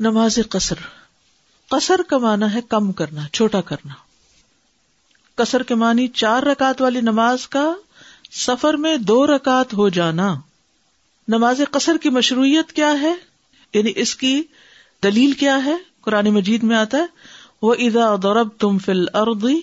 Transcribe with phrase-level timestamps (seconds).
[0.00, 0.74] نماز قصر۔
[1.70, 3.94] قصر کا معنی ہے کم کرنا، چھوٹا کرنا۔
[5.34, 7.72] قصر کے معنی چار رکعت والی نماز کا
[8.32, 10.34] سفر میں دو رکعت ہو جانا۔
[11.28, 13.14] نماز قصر کی مشروعیت کیا ہے؟
[13.74, 14.42] یعنی اس کی
[15.02, 17.06] دلیل کیا ہے؟ قرآن مجید میں آتا ہے
[17.62, 19.60] وہ ادا دورب تم فل اردی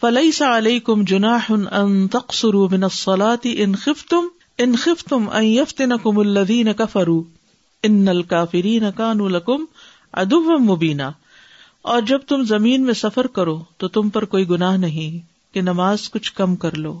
[0.00, 4.28] فلئی سا علیہ کم جناح ان تقسرو بن سلاتی ان خف تم
[4.58, 7.22] ان خف تم ایفت نقم الدین کفرو
[7.82, 9.64] ان الکافری نقان الکم
[10.12, 11.02] ادب مبینہ
[11.82, 16.10] اور جب تم زمین میں سفر کرو تو تم پر کوئی گناہ نہیں کہ نماز
[16.10, 17.00] کچھ کم کر لو۔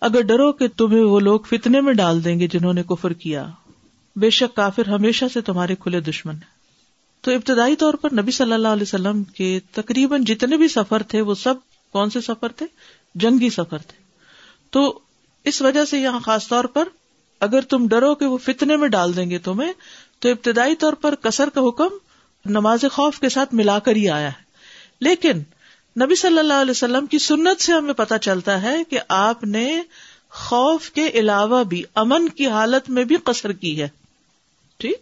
[0.00, 3.46] اگر ڈرو کہ تمہیں وہ لوگ فتنے میں ڈال دیں گے جنہوں نے کفر کیا۔
[4.16, 6.54] بے شک کافر ہمیشہ سے تمہارے کھلے دشمن۔ ہیں
[7.20, 11.20] تو ابتدائی طور پر نبی صلی اللہ علیہ وسلم کے تقریباً جتنے بھی سفر تھے
[11.20, 11.54] وہ سب
[11.92, 12.66] کون سے سفر تھے؟
[13.14, 14.02] جنگی سفر تھے۔
[14.70, 14.98] تو
[15.44, 16.88] اس وجہ سے یہاں خاص طور پر
[17.40, 19.72] اگر تم ڈرو کہ وہ فتنے میں ڈال دیں گے تمہیں،
[20.18, 21.88] تو ابتدائی طور پر کسر کا حکم
[22.44, 24.44] نماز خوف کے ساتھ ملا کر ہی آیا ہے۔
[25.00, 25.38] لیکن
[26.02, 29.82] نبی صلی اللہ علیہ وسلم کی سنت سے ہمیں پتا چلتا ہے کہ آپ نے
[30.30, 33.88] خوف کے علاوہ بھی امن کی حالت میں بھی قصر کی ہے۔
[34.76, 34.94] ٹھیک؟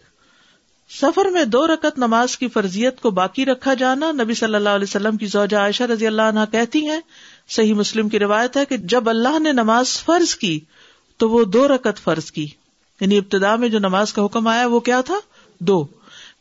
[0.89, 4.83] سفر میں دو رکت نماز کی فرضیت کو باقی رکھا جانا نبی صلی اللہ علیہ
[4.83, 6.99] وسلم کی زوجہ عائشہ رضی اللہ عنہ کہتی ہیں۔
[7.49, 10.59] صحیح مسلم کی روایت ہے کہ جب اللہ نے نماز فرض کی
[11.17, 12.47] تو وہ دو رکت فرض کی۔
[13.01, 15.19] یعنی ابتدا میں جو نماز کا حکم آیا وہ کیا تھا؟
[15.59, 15.83] دو۔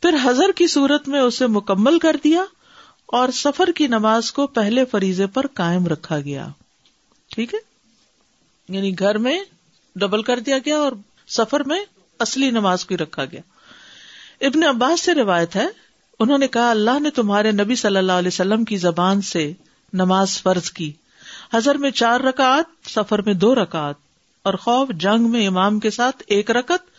[0.03, 2.45] پھر حضر کی صورت میں اسے مکمل کر دیا
[3.07, 6.49] اور سفر کی نماز کو پہلے فریضے پر قائم رکھا گیا۔
[7.31, 7.59] ٹھیک ہے؟
[8.69, 9.41] یعنی گھر میں
[9.97, 10.93] ڈبل کر دیا گیا اور
[11.29, 11.85] سفر میں
[12.19, 13.41] اصلی نماز کو رکھا گیا۔
[14.41, 15.67] ابن عباس سے روایت ہے،
[16.19, 19.53] انہوں نے کہا، اللہ نے تمہارے نبی صلی اللہ علیہ وسلم کی زبان سے
[19.93, 20.93] نماز فرض کی۔
[21.55, 23.95] حضر میں چار رکعت، سفر میں دو رکعت۔
[24.43, 26.91] اور خوف جنگ میں امام کے ساتھ ایک رکت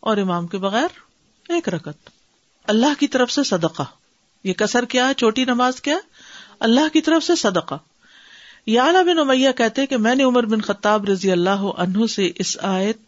[0.00, 0.88] اور امام کے بغیر
[1.48, 2.10] ایک رکت۔
[2.64, 3.82] اللہ کی طرف سے صدقہ۔
[4.44, 5.96] یہ کسر کیا ہے؟ چھوٹی نماز کیا
[6.60, 7.74] اللہ کی طرف سے صدقہ۔
[8.66, 12.58] یا بن امیہ کہتے کہ میں نے عمر بن خطاب رضی اللہ عنہ سے اس
[12.62, 12.98] آیت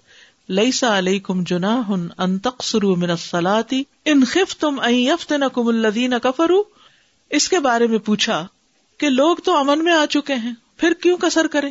[0.49, 6.63] لئیسا علیہ کم جنا ہن ان تقسرو من الصلاتی ان خف تم یفتنکم الذین کفرو
[7.31, 8.47] اس کے بارے میں پوچھا
[8.99, 11.71] کہ لوگ تو امن میں آ چکے ہیں، پھر کیوں کسر کرے؟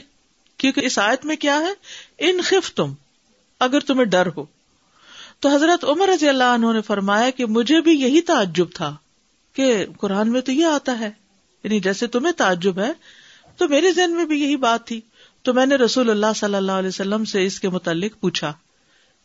[0.57, 1.73] کیونکہ اس آیت میں کیا ہے؟
[2.19, 2.93] ان خف تم،
[3.59, 4.45] اگر تمہیں ڈر ہو۔
[5.39, 8.95] تو حضرت عمر رضی اللہ عنہ نے فرمایا کہ مجھے بھی یہی تعجب تھا
[9.53, 11.09] کہ قرآن میں تو یہ آتا ہے
[11.63, 12.91] یعنی جیسے تمہیں تعجب ہے،
[13.57, 15.01] تو میرے ذہن میں بھی یہی بات تھی۔
[15.43, 18.53] تو میں نے رسول اللہ صلی اللہ علیہ وسلم سے اس کے متعلق پوچھا۔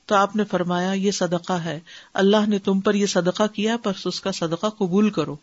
[0.06, 1.80] تو آپ نے فرمایا، یہ صدقہ ہے۔
[2.14, 5.36] اللہ نے تم پر یہ صدقہ کیا پر اس کا صدقہ قبول کرو۔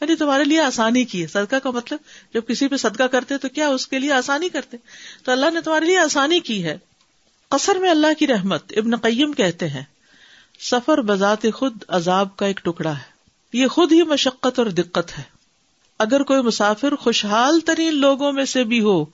[0.00, 1.98] یعنی تمہارے لیے آسانی کی ہے۔ صدقہ کا مطلب
[2.34, 4.76] جب کسی پہ صدقہ کرتے تو کیا اس کے لیے آسانی کرتے
[5.24, 6.78] تو اللہ نے تمہارے لیے آسانی کی ہے۔
[7.48, 9.84] قصر میں اللہ کی رحمت، ابن قیم کہتے ہیں،
[10.60, 13.16] سفر بذات خود عذاب کا ایک ٹکڑا ہے۔
[13.52, 15.22] یہ خود ہی مشقت اور دقت ہے۔
[15.98, 19.04] اگر کوئی مسافر خوشحال ترین لوگوں میں سے بھی ہو،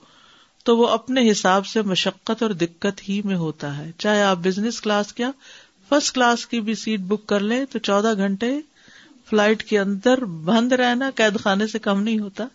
[0.63, 4.81] تو وہ اپنے حساب سے مشقت اور دقت ہی میں ہوتا ہے۔ چاہے آپ بزنس
[4.81, 5.31] کلاس کیا،
[5.89, 8.59] فرسٹ کلاس کی بھی سیٹ بک کر لیں تو چودہ گھنٹے
[9.27, 12.45] فلائٹ کے اندر بند رہنا قید خانے سے کم نہیں ہوتا،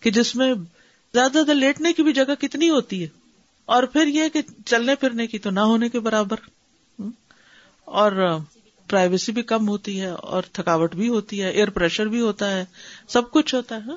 [0.00, 0.52] کہ جس میں
[1.14, 3.08] زیادہ زیادہ لیٹنے کی بھی جگہ کتنی ہوتی ہے،
[3.68, 6.48] اور پھر یہ کہ چلنے پھرنے کی تو نہ ہونے کے برابر۔
[7.86, 8.12] اور
[8.88, 12.64] پرائیویسی بھی کم ہوتی ہے، اور تھکاوٹ بھی ہوتی ہے، ایئر پریشر بھی ہوتا ہے،
[13.08, 13.96] سب کچھ ہوتا ہے۔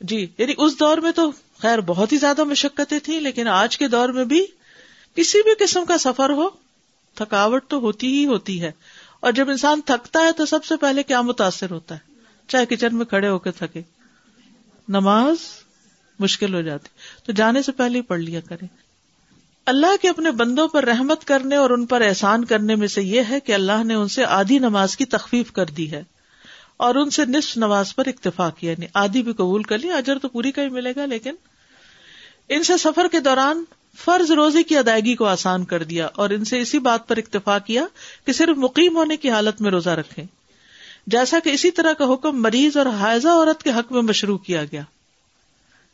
[0.00, 1.30] جی یعنی اس دور میں تو
[1.60, 4.44] خیر بہت ہی زیادہ مشقتیں تھیں، لیکن آج کے دور میں بھی
[5.16, 6.48] کسی بھی قسم کا سفر ہو،
[7.16, 8.70] تھکاوٹ تو ہوتی ہی ہوتی ہے۔
[9.20, 12.12] اور جب انسان تھکتا ہے تو سب سے پہلے کیا متاثر ہوتا ہے؟
[12.48, 13.82] چاہے کچن میں کھڑے ہو کے تھکے۔
[14.88, 15.36] نماز
[16.18, 16.88] مشکل ہو جاتی۔
[17.24, 18.66] تو جانے سے پہلے ہی پڑھ لیا کرے
[19.66, 23.22] اللہ کے اپنے بندوں پر رحمت کرنے اور ان پر احسان کرنے میں سے یہ
[23.30, 26.02] ہے کہ اللہ نے ان سے آدھی نماز کی تخفیف کر دی ہے
[26.76, 30.18] اور ان سے نصف نماز پر اکتفا کیا۔ یعنی آدھی بھی قبول کر لی، اجر
[30.18, 31.34] تو پوری کا ہی ملے گا، لیکن
[32.48, 33.64] ان سے سفر کے دوران
[33.98, 37.58] فرض روزی کی ادائیگی کو آسان کر دیا اور ان سے اسی بات پر اکتفا
[37.58, 37.84] کیا
[38.24, 40.24] کہ صرف مقیم ہونے کی حالت میں روزہ رکھیں۔
[41.06, 44.64] جیسا کہ اسی طرح کا حکم مریض اور حائزہ عورت کے حق میں مشروع کیا
[44.64, 44.82] گیا۔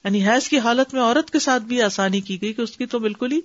[0.05, 2.87] یعنی حیض کی حالت میں عورت کے ساتھ بھی آسانی کی گئی کہ اس کی
[2.87, 3.41] تو بالکل ہی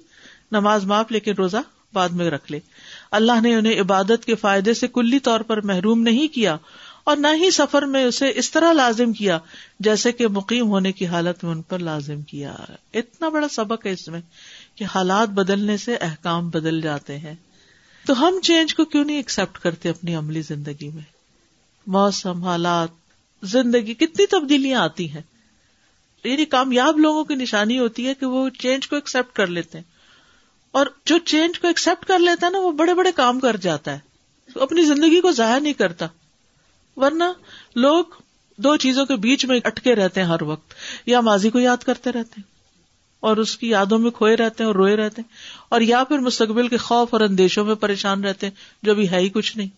[0.51, 1.57] نماز معاف لیکن روزہ
[1.93, 2.59] بعد میں رکھ لے۔
[3.11, 6.57] اللہ نے انہیں عبادت کے فائدے سے کلی طور پر محروم نہیں کیا
[7.03, 9.39] اور نہ ہی سفر میں اسے اس طرح لازم کیا
[9.79, 12.55] جیسے کہ مقیم ہونے کی حالت میں ان پر لازم کیا۔
[12.93, 14.21] اتنا بڑا سبق ہے اس میں
[14.75, 17.35] کہ حالات بدلنے سے احکام بدل جاتے ہیں۔
[18.05, 21.03] تو ہم چینج کو کیوں نہیں ایکسپٹ کرتے اپنی عملی زندگی میں؟
[21.87, 22.89] موسم، حالات،
[23.43, 25.21] زندگی، کتنی تبدیلیاں آتی ہیں۔
[26.23, 29.85] یعنی کامیاب لوگوں کی نشانی ہوتی ہے کہ وہ چینج کو ایکسپٹ کر لیتے ہیں۔
[30.71, 33.93] اور جو چینج کو ایکسپٹ کر لیتا ہے نا، وہ بڑے بڑے کام کر جاتا
[33.93, 33.99] ہے۔
[34.55, 36.07] اپنی زندگی کو ضائع نہیں کرتا۔
[36.97, 37.23] ورنہ
[37.75, 38.05] لوگ
[38.57, 40.73] دو چیزوں کے بیچ میں اٹکے رہتے ہیں ہر وقت،
[41.05, 42.49] یا ماضی کو یاد کرتے رہتے ہیں،
[43.19, 45.29] اور اس کی یادوں میں کھوئے رہتے ہیں اور روئے رہتے ہیں،
[45.69, 48.53] اور یا پھر مستقبل کے خوف اور اندیشوں میں پریشان رہتے ہیں،
[48.83, 49.69] جو بھی ہے ہی کچھ نہیں۔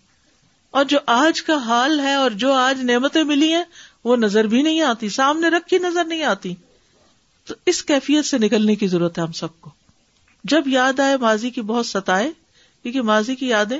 [0.71, 3.63] اور جو آج کا حال ہے اور جو آج نعمتیں ملی ہیں،
[4.03, 6.53] وہ نظر بھی نہیں آتی، سامنے رکھی نظر نہیں آتی۔
[7.47, 9.69] تو اس کیفیت سے نکلنے کی ضرورت ہے ہم سب کو۔
[10.43, 12.31] جب یاد آئے ماضی کی بہت ستائے
[12.85, 13.79] کیونکہ ماضی کی یادیں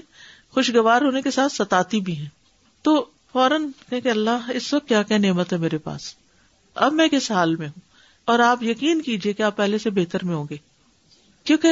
[0.51, 2.29] خوشگوار ہونے کے ساتھ ستاتی بھی ہیں۔
[2.81, 6.15] تو فوراً کہ اللہ، اس وقت کیا کیا نعمت ہے میرے پاس؟
[6.75, 7.80] اب میں کس حال میں ہوں؟
[8.25, 10.57] اور آپ یقین کیجیے کہ آپ پہلے سے بہتر میں ہوں گے۔
[11.44, 11.69] کیونکہ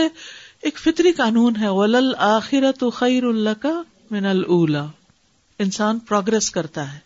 [0.62, 3.82] ایک فطری قانون ہے ولل آخرت خیر اللہ کا
[4.12, 4.88] من اللہ
[5.60, 7.00] انسان پروگرس کرتا ہے۔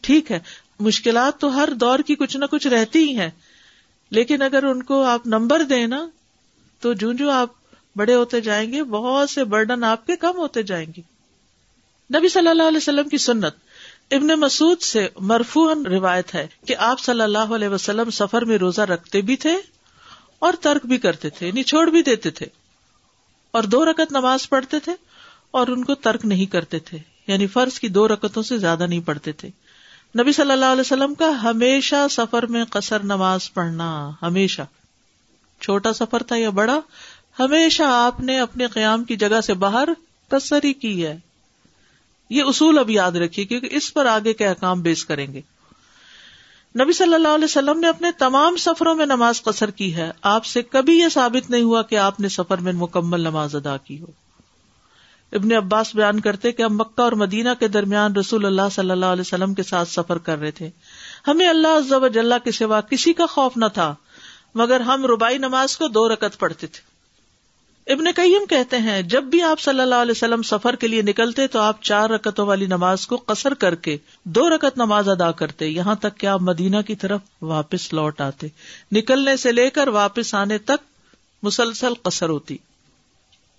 [0.00, 0.38] ٹھیک ہے،
[0.80, 3.30] مشکلات تو ہر دور کی کچھ نہ کچھ رہتی ہی ہیں۔
[4.10, 6.08] لیکن اگر ان کو آپ نمبر دیں نا،
[6.80, 7.48] تو جو جو آپ
[7.96, 11.02] بڑے ہوتے جائیں گے، بہت سے برڈن آپ کے کم ہوتے جائیں گے۔
[12.18, 13.54] نبی صلی اللہ علیہ وسلم کی سنت
[14.12, 18.80] ابن مسعود سے مرفوع روایت ہے کہ آپ صلی اللہ علیہ وسلم سفر میں روزہ
[18.80, 19.56] رکھتے بھی تھے
[20.38, 22.46] اور ترک بھی کرتے تھے یعنی چھوڑ بھی دیتے تھے
[23.50, 24.92] اور دو رکت نماز پڑھتے تھے
[25.50, 29.00] اور ان کو ترک نہیں کرتے تھے یعنی فرض کی دو رکتوں سے زیادہ نہیں
[29.00, 29.48] پڑھتے تھے۔
[30.18, 34.62] نبی صلی اللہ علیہ وسلم کا ہمیشہ سفر میں قصر نماز پڑھنا، ہمیشہ۔
[35.60, 36.80] چھوٹا سفر تھا یا بڑا،
[37.38, 39.88] ہمیشہ آپ نے اپنے قیام کی جگہ سے باہر
[40.28, 41.18] قصر ہی کی ہے۔
[42.32, 45.40] یہ اصول اب یاد رکھیے کیونکہ اس پر آگے کے احکام بیس کریں گے۔
[46.80, 50.44] نبی صلی اللہ علیہ وسلم نے اپنے تمام سفروں میں نماز قصر کی ہے۔ آپ
[50.44, 54.00] سے کبھی یہ ثابت نہیں ہوا کہ آپ نے سفر میں مکمل نماز ادا کی
[54.00, 54.06] ہو۔
[55.32, 59.06] ابن عباس بیان کرتے کہ ہم مکہ اور مدینہ کے درمیان رسول اللہ صلی اللہ
[59.06, 60.70] علیہ وسلم کے ساتھ سفر کر رہے تھے۔
[61.28, 63.94] ہمیں اللہ عز و جل کے سوا کسی کا خوف نہ تھا،
[64.54, 66.91] مگر ہم ربائی نماز کو دو رکت پڑھتے تھے۔
[67.86, 71.46] ابن قیم کہتے ہیں، جب بھی آپ صلی اللہ علیہ وسلم سفر کے لیے نکلتے
[71.46, 75.68] تو آپ چار رکتوں والی نماز کو قصر کر کے دو رکت نماز ادا کرتے،
[75.68, 78.46] یہاں تک کہ آپ مدینہ کی طرف واپس لوٹ آتے۔
[78.92, 80.84] نکلنے سے لے کر واپس آنے تک
[81.42, 82.56] مسلسل قصر ہوتی۔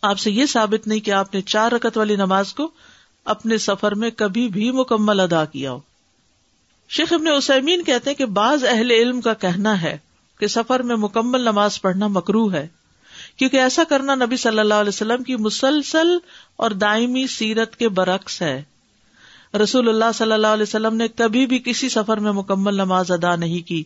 [0.02, 2.72] آپ سے یہ ثابت نہیں کہ آپ نے چار رکت والی نماز کو
[3.26, 5.80] اپنے سفر میں کبھی بھی مکمل ادا کیا ہو۔
[6.90, 9.98] شیخ ابن اسمین کہتے ہیں کہ بعض اہل علم کا کہنا ہے
[10.40, 12.68] کہ سفر میں مکمل نماز پڑھنا مکرو ہے۔
[13.38, 16.18] کیونکہ ایسا کرنا نبی صلی اللہ علیہ وسلم کی مسلسل
[16.56, 18.64] اور دائمی سیرت کے برعکس ہے۔
[19.64, 23.36] رسول اللہ صلی اللہ علیہ وسلم نے کبھی بھی کسی سفر میں مکمل نماز ادا
[23.36, 23.84] نہیں کی۔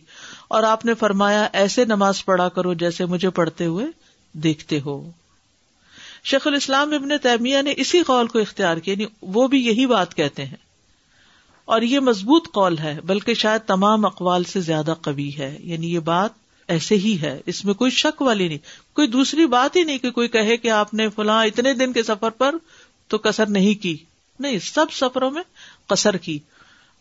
[0.48, 3.86] اور آپ نے فرمایا، ایسے نماز پڑھا کرو جیسے مجھے پڑھتے ہوئے
[4.32, 5.10] دیکھتے ہو۔
[6.24, 10.14] شیخ الاسلام ابن تیمیہ نے اسی قول کو اختیار کیا یعنی وہ بھی یہی بات
[10.14, 10.56] کہتے ہیں۔
[11.64, 15.98] اور یہ مضبوط قول ہے، بلکہ شاید تمام اقوال سے زیادہ قوی ہے۔ یعنی یہ
[15.98, 16.30] بات
[16.68, 18.58] ایسے ہی ہے، اس میں کوئی شک والی نہیں۔
[18.92, 22.02] کوئی دوسری بات ہی نہیں کہ کوئی کہے کہ آپ نے فلاں اتنے دن کے
[22.02, 22.54] سفر پر
[23.08, 23.96] تو کسر نہیں کی۔
[24.40, 25.42] نہیں، سب سفروں میں
[25.88, 26.38] کسر کی۔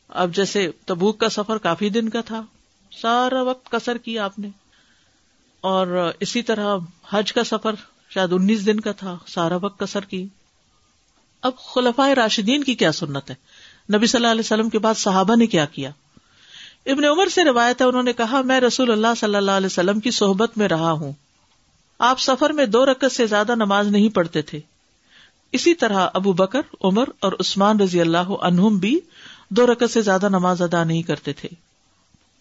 [0.07, 2.41] اب جیسے تبوک کا سفر کافی دن کا تھا۔
[2.91, 4.49] سارا وقت کسر کی آپ نے۔
[5.61, 6.77] اور اسی طرح
[7.09, 7.75] حج کا سفر
[8.09, 10.27] شاید انیس دن کا تھا، سارا وقت کسر کی۔
[11.41, 13.35] اب خلفائے راشدین کی کیا سنت ہے
[13.97, 15.91] نبی صلی اللہ علیہ وسلم کے بعد صحابہ نے کیا کیا؟
[16.87, 19.99] ابن عمر سے روایت ہے، انہوں نے کہا، میں رسول اللہ صلی اللہ علیہ وسلم
[19.99, 21.11] کی صحبت میں رہا ہوں۔
[21.99, 24.59] آپ سفر میں دو رکت سے زیادہ نماز نہیں پڑھتے تھے۔
[25.51, 28.99] اسی طرح ابو بکر، عمر اور عثمان رضی اللہ عنہم بھی
[29.49, 31.49] دو رکت سے زیادہ نماز ادا نہیں کرتے تھے۔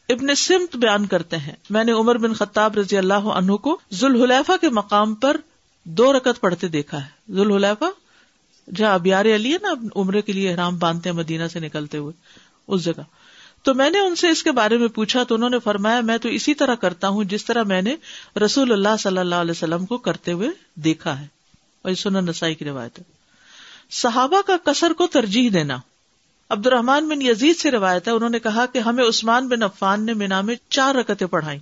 [0.09, 4.53] ابن سمت بیان کرتے ہیں، میں نے عمر بن خطاب رضی اللہ عنہ کو ذوالحلیفہ
[4.61, 5.37] کے مقام پر
[5.85, 7.85] دو رکت پڑھتے دیکھا ہے۔ ذوالحلیفہ،
[8.75, 12.13] جہاں ابیار علی ہے نا عمرے کے لیے احرام باندھتے ہیں مدینہ سے نکلتے ہوئے،
[12.69, 13.03] اس جگہ۔
[13.67, 16.19] تو میں نے ان سے اس کے بارے میں پوچھا تو انہوں نے فرمایا میں
[16.19, 17.97] تو اسی طرح کرتا ہوں جس طرح میں نے
[18.45, 21.27] رسول اللہ صلی اللہ علیہ وسلم کو کرتے ہوئے دیکھا ہے۔
[21.83, 23.05] اور سنن نسائی کی روایت ہے۔
[23.91, 25.77] صحابہ کا کثر کو ترجیح دینا۔
[26.51, 30.07] عبد الرحمان بن یزید سے روایت ہے، انہوں نے کہا کہ ہمیں عثمان بن عفان
[30.07, 31.59] نے مینا میں چار رکتیں پڑھائی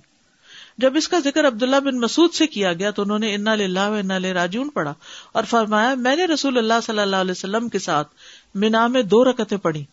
[0.77, 3.87] جب اس کا ذکر عبداللہ بن مسعود سے کیا گیا تو انہوں نے انا للہ
[3.87, 4.93] و انا راجون پڑھا
[5.31, 8.07] اور فرمایا میں نے رسول اللہ صلی اللہ علیہ وسلم کے ساتھ
[8.55, 9.85] مینا میں دو رکتیں پڑھی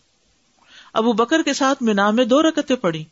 [0.93, 3.05] ابو بکر کے ساتھ مینا میں دو رکتیں پڑی،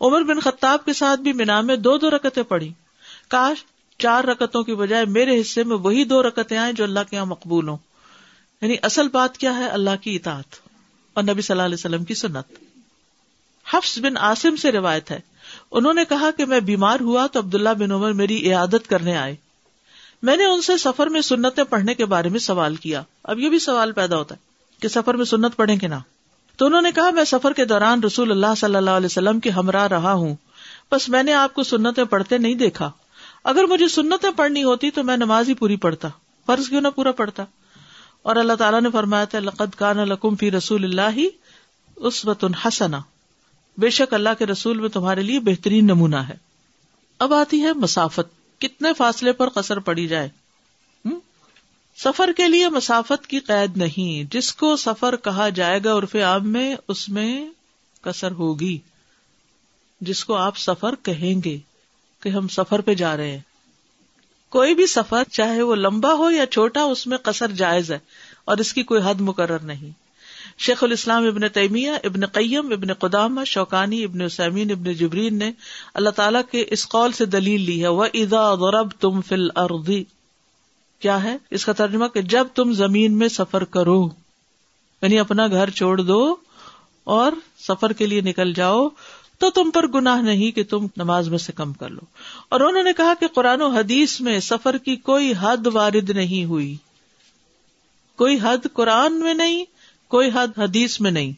[0.00, 2.72] عمر بن خطاب کے ساتھ بھی مینا میں دو دو رکتیں پڑی۔
[3.28, 3.64] کاش
[3.98, 7.26] چار رکتوں کی بجائے میرے حصے میں وہی دو رکتیں آئیں جو اللہ کے یہاں
[7.26, 7.76] مقبول ہوں۔
[8.62, 10.54] یعنی اصل بات کیا ہے؟ اللہ کی اطاعت
[11.14, 12.64] اور نبی صلی اللہ علیہ وسلم کی سنت۔
[13.70, 15.20] حفظ بن آسم سے روایت ہے۔
[15.70, 19.36] انہوں نے کہا کہ میں بیمار ہوا تو عبداللہ بن عمر میری عیادت کرنے آئے۔
[20.22, 23.48] میں نے ان سے سفر میں سنتیں پڑھنے کے بارے میں سوال کیا۔ اب یہ
[23.48, 24.40] بھی سوال پیدا ہوتا ہے
[24.80, 25.94] کہ سفر میں سنت پڑھیں کہ نہ؟
[26.58, 29.50] تو انہوں نے کہا، میں سفر کے دوران رسول اللہ صلی اللہ علیہ وسلم کے
[29.50, 30.36] ہمراہ رہا ہوں۔
[30.92, 32.90] بس میں نے آپ کو سنتیں پڑھتے نہیں دیکھا۔
[33.44, 36.08] اگر مجھے سنتیں پڑھنی ہوتی تو میں نماز ہی پوری پڑھتا۔
[36.46, 37.44] فرض کیوں نہ پورا پڑھتا؟
[38.22, 41.20] اور اللہ تعالیٰ نے فرمایا تھا، لقد کان لکم فی رسول اللہ
[41.96, 43.00] اس وطن حسنا
[43.78, 46.36] بے شک اللہ کے رسول میں تمہارے لیے بہترین نمونہ ہے۔
[47.18, 50.28] اب آتی ہے مسافت۔ کتنے فاصلے پر قصر پڑی جائے؟
[51.98, 56.52] سفر کے لیے مسافت کی قید نہیں۔ جس کو سفر کہا جائے گا عرف عام
[56.52, 57.48] میں، اس میں
[58.00, 58.78] کسر ہوگی۔
[60.00, 61.58] جس کو آپ سفر کہیں گے
[62.22, 63.40] کہ ہم سفر پہ جا رہے ہیں۔
[64.48, 67.98] کوئی بھی سفر، چاہے وہ لمبا ہو یا چھوٹا، اس میں قصر جائز ہے
[68.44, 69.90] اور اس کی کوئی حد مقرر نہیں۔
[70.58, 75.52] شیخ الاسلام ابن تیمیہ، ابن قیم، ابن قدامہ شوقانی ابن سیمین، ابن جبرین نے
[75.94, 80.04] اللہ تعالیٰ کے اس قول سے دلیل لی ہے۔ وہ ادا غرب تم فل اردی
[80.98, 84.08] کیا ہے؟ اس کا ترجمہ کہ جب تم زمین میں سفر کرو
[85.02, 86.36] یعنی اپنا گھر چھوڑ دو
[87.04, 88.88] اور سفر کے لیے نکل جاؤ،
[89.38, 92.00] تو تم پر گناہ نہیں کہ تم نماز میں سے کم کر لو۔
[92.48, 96.44] اور انہوں نے کہا کہ قرآن و حدیث میں سفر کی کوئی حد وارد نہیں
[96.44, 96.76] ہوئی۔
[98.16, 99.64] کوئی حد قرآن میں نہیں،
[100.08, 101.32] کوئی حد حدیث میں نہیں۔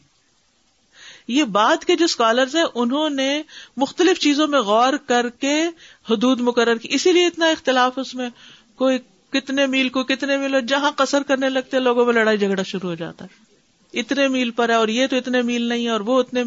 [1.27, 3.41] یہ بات کے جو اسکالرز ہیں، انہوں نے
[3.77, 5.63] مختلف چیزوں میں غور کر کے
[6.09, 8.29] حدود مقرر کی۔ اسی لیے اتنا اختلاف اس میں۔
[8.75, 8.97] کوئی
[9.33, 12.95] کتنے میل کو کتنے میل جہاں قصر کرنے لگتے لوگوں میں لڑائی جھگڑا شروع ہو
[12.95, 13.51] جاتا ہے۔
[13.99, 16.43] اتنے میل پر ہے اور یہ تو اتنے میل نہیں ہے اور وہ اتنے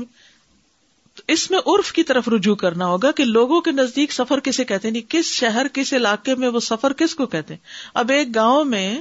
[1.14, 4.64] تو اس میں عرف کی طرف رجوع کرنا ہوگا کہ لوگوں کے نزدیک سفر کسے
[4.64, 8.34] کہتے ہیں، کس شہر، کس علاقے میں وہ سفر کس کو کہتے ہیں۔ اب ایک
[8.34, 8.98] گاؤں میں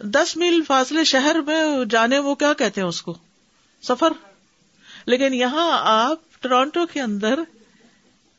[0.00, 3.14] دس میل فاصلے شہر میں جانے وہ کیا کہتے ہیں اس کو؟
[3.82, 4.12] سفر۔
[5.06, 7.40] لیکن یہاں آپ ٹورانٹو کے اندر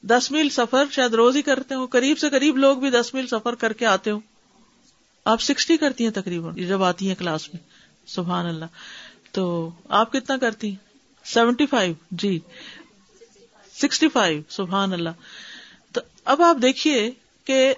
[0.01, 3.27] دس میل سفر شاید روز ہی کرتے ہو قریب سے قریب لوگ بھی دس میل
[3.27, 4.19] سفر کر کے آتے ہو
[5.29, 7.63] آپ سکسٹی کرتی ہیں تقریباً جب آتی ہیں کلاس میں،
[8.07, 8.65] سبحان اللہ۔
[9.31, 10.75] تو آپ کتنا کرتی ہیں؟
[11.25, 11.93] Seventy five.
[12.11, 12.39] جی۔
[13.81, 14.41] Sixty five.
[14.49, 15.09] سبحان اللہ۔
[15.91, 17.11] تو اب آپ دیکھیے
[17.43, 17.73] کہ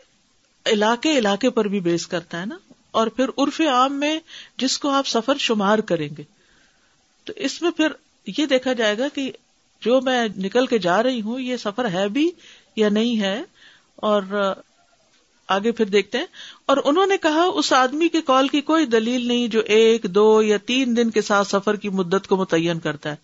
[0.65, 2.57] علاقے علاقے پر بھی بیس کرتا ہے نا۔
[2.91, 4.19] اور پھر عرف عام میں
[4.57, 6.23] جس کو آپ سفر شمار کریں گے۔
[7.23, 7.87] تو اس میں پھر
[8.37, 9.31] یہ دیکھا جائے گا کہ
[9.81, 12.31] جو میں نکل کے جا رہی ہوں، یہ سفر ہے بھی
[12.75, 13.43] یا نہیں ہے؟
[13.95, 14.53] اور
[15.51, 16.25] آگے پھر دیکھتے ہیں۔
[16.65, 20.41] اور انہوں نے کہا، اس آدمی کے کال کی کوئی دلیل نہیں جو ایک، دو
[20.41, 23.15] یا تین دن کے ساتھ سفر کی مدت کو متعین کرتا ہے۔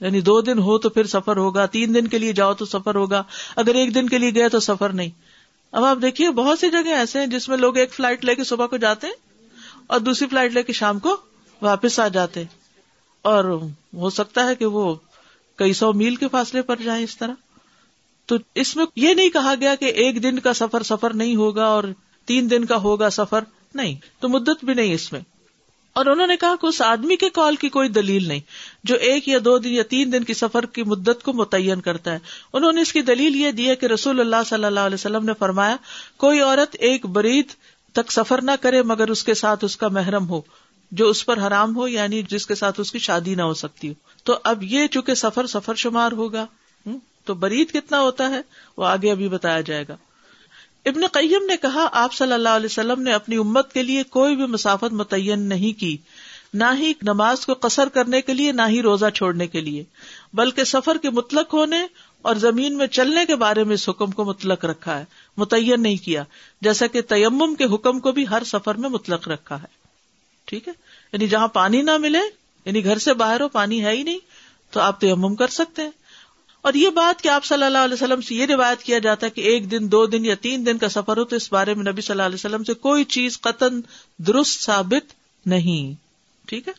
[0.00, 2.94] یعنی دو دن ہو تو پھر سفر ہوگا، تین دن کے لیے جاؤ تو سفر
[2.94, 3.22] ہوگا،
[3.56, 5.10] اگر ایک دن کے لیے گئے تو سفر نہیں۔
[5.72, 8.44] اب آپ دیکھیے، بہت سی جگہ ایسے ہیں جس میں لوگ ایک فلائٹ لے کے
[8.44, 9.14] صبح کو جاتے ہیں
[9.86, 11.16] اور دوسری فلائٹ لے کے شام کو
[11.62, 12.44] واپس آ جاتے
[13.22, 13.44] اور
[13.94, 14.94] ہو سکتا ہے کہ وہ
[15.56, 17.32] کئی سو میل کے فاصلے پر جائیں اس طرح۔
[18.26, 21.64] تو اس میں یہ نہیں کہا گیا کہ ایک دن کا سفر سفر نہیں ہوگا
[21.64, 21.84] اور
[22.24, 25.20] تین دن کا ہوگا سفر نہیں، تو مدت بھی نہیں اس میں۔
[25.92, 28.40] اور انہوں نے کہا کہ اس آدمی کے کال کی کوئی دلیل نہیں،
[28.84, 32.12] جو ایک یا دو دن یا تین دن کی سفر کی مدت کو متعین کرتا
[32.12, 32.18] ہے۔
[32.52, 35.24] انہوں نے اس کی دلیل یہ دی ہے کہ رسول اللہ صلی اللہ علیہ وسلم
[35.24, 35.76] نے فرمایا،
[36.16, 37.46] کوئی عورت ایک برید
[37.92, 40.40] تک سفر نہ کرے مگر اس کے ساتھ اس کا محرم ہو،
[40.92, 43.88] جو اس پر حرام ہو یعنی جس کے ساتھ اس کی شادی نہ ہو سکتی
[43.88, 46.46] ہو۔ تو اب یہ چونکہ سفر سفر شمار ہوگا
[47.26, 48.40] تو برید کتنا ہوتا ہے؟
[48.76, 49.96] وہ آگے ابھی بتایا جائے گا۔
[50.84, 54.36] ابن قیم نے کہا، آپ صلی اللہ علیہ وسلم نے اپنی امت کے لیے کوئی
[54.36, 55.96] بھی مسافت متعین نہیں کی،
[56.54, 59.84] نہ ہی نماز کو قصر کرنے کے لیے، نہ ہی روزہ چھوڑنے کے لیے،
[60.32, 61.86] بلکہ سفر کے مطلق ہونے
[62.22, 65.04] اور زمین میں چلنے کے بارے میں اس حکم کو مطلق رکھا ہے۔
[65.36, 66.24] متعین نہیں کیا،
[66.60, 69.66] جیسا کہ تیمم کے حکم کو بھی ہر سفر میں مطلق رکھا ہے۔
[70.44, 70.72] ٹھیک ہے؟
[71.12, 72.20] یعنی جہاں پانی نہ ملے
[72.64, 74.18] یعنی گھر سے باہر ہو، پانی ہے ہی نہیں،
[74.70, 75.90] تو آپ تیمم کر سکتے ہیں۔
[76.66, 79.30] اور یہ بات کہ آپ صلی اللہ علیہ وسلم سے یہ روایت کیا جاتا ہے
[79.30, 81.92] کہ ایک دن، دو دن یا تین دن کا سفر ہو تو اس بارے میں
[81.92, 83.80] نبی صلی اللہ علیہ وسلم سے کوئی چیز قطن
[84.18, 85.12] درست ثابت
[85.46, 85.94] نہیں۔
[86.48, 86.72] ٹھیک ہے؟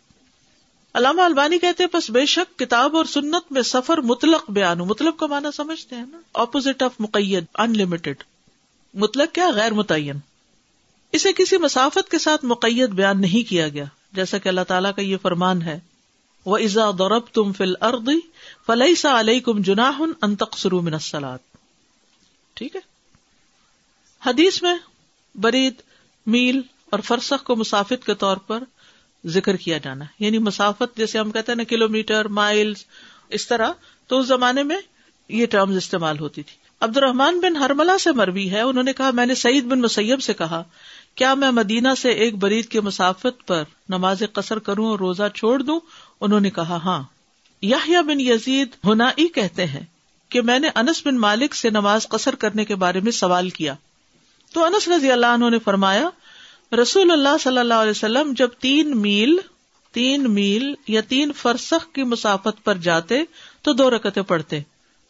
[0.94, 5.18] علامہ البانی کہتے ہیں بس بے شک کتاب اور سنت میں سفر مطلق بیان مطلب
[5.18, 8.24] کا معنی سمجھتے ہیں نا؟ اپوزٹ آف مقید ان لمیٹڈ
[8.94, 10.18] مطلب کیا؟ غیر متعین۔
[11.12, 15.02] اسے کسی مسافت کے ساتھ مقید بیان نہیں کیا گیا۔ جیسا کہ اللہ تعالیٰ کا
[15.02, 15.80] یہ فرمان ہے۔
[16.48, 18.10] وہ ازا دورب تم فل ارد
[18.66, 21.40] فلئی سا علیہ کم جناح انتقسرو منسلات
[22.54, 22.82] ٹھیک ہے؟
[24.26, 24.76] حدیث میں
[25.36, 25.74] برید،
[26.26, 28.64] میل اور فرسخ کو مسافت کے طور پر
[29.26, 32.86] ذکر کیا جانا یعنی مسافت جیسے ہم کہتے ہیں نا کلو میٹر مائلس
[33.30, 33.72] اس طرح۔
[34.08, 34.78] تو اس زمانے میں
[35.30, 39.12] یہ ٹرمز استعمال ہوتی تھی۔ عبد الرحمان بن ہرملا سے مروی ہے، انہوں نے کہا،
[39.12, 40.64] میں نے سعید بن مسیب سے کہا
[41.18, 45.62] کیا میں مدینہ سے ایک برید کے مسافت پر نماز قصر کروں اور روزہ چھوڑ
[45.62, 45.80] دوں؟
[46.22, 47.04] انہوں نے کہا ہاں۔
[47.62, 49.86] یا بن یزید ہونا کہتے ہیں
[50.30, 53.74] کہ میں نے انس بن مالک سے نماز قصر کرنے کے بارے میں سوال کیا۔
[54.54, 56.10] تو انس رضی اللہ عنہ نے فرمایا،
[56.82, 59.36] رسول اللہ صلی اللہ علیہ وسلم جب تین میل
[59.92, 63.24] تین میل یا تین فرسخ کی مسافت پر جاتے
[63.62, 64.60] تو دو رکتے پڑھتے۔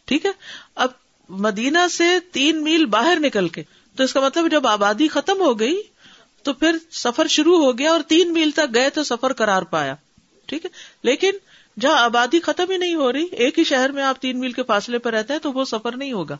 [0.05, 0.31] ٹھیک ہے؟
[0.75, 0.89] اب
[1.29, 3.63] مدینہ سے تین میل باہر نکل کے،
[3.95, 5.81] تو اس کا مطلب جب آبادی ختم ہو گئی
[6.47, 9.95] تو پھر سفر شروع ہو گیا اور تین میل تک گئے تو سفر کرار پایا۔
[10.45, 10.69] ٹھیک ہے؟
[11.03, 11.31] لیکن
[11.79, 14.63] جہاں آبادی ختم ہی نہیں ہو رہی، ایک ہی شہر میں آپ تین میل کے
[14.63, 16.37] فاصلے پر رہتے ہیں تو وہ سفر نہیں ہوگا۔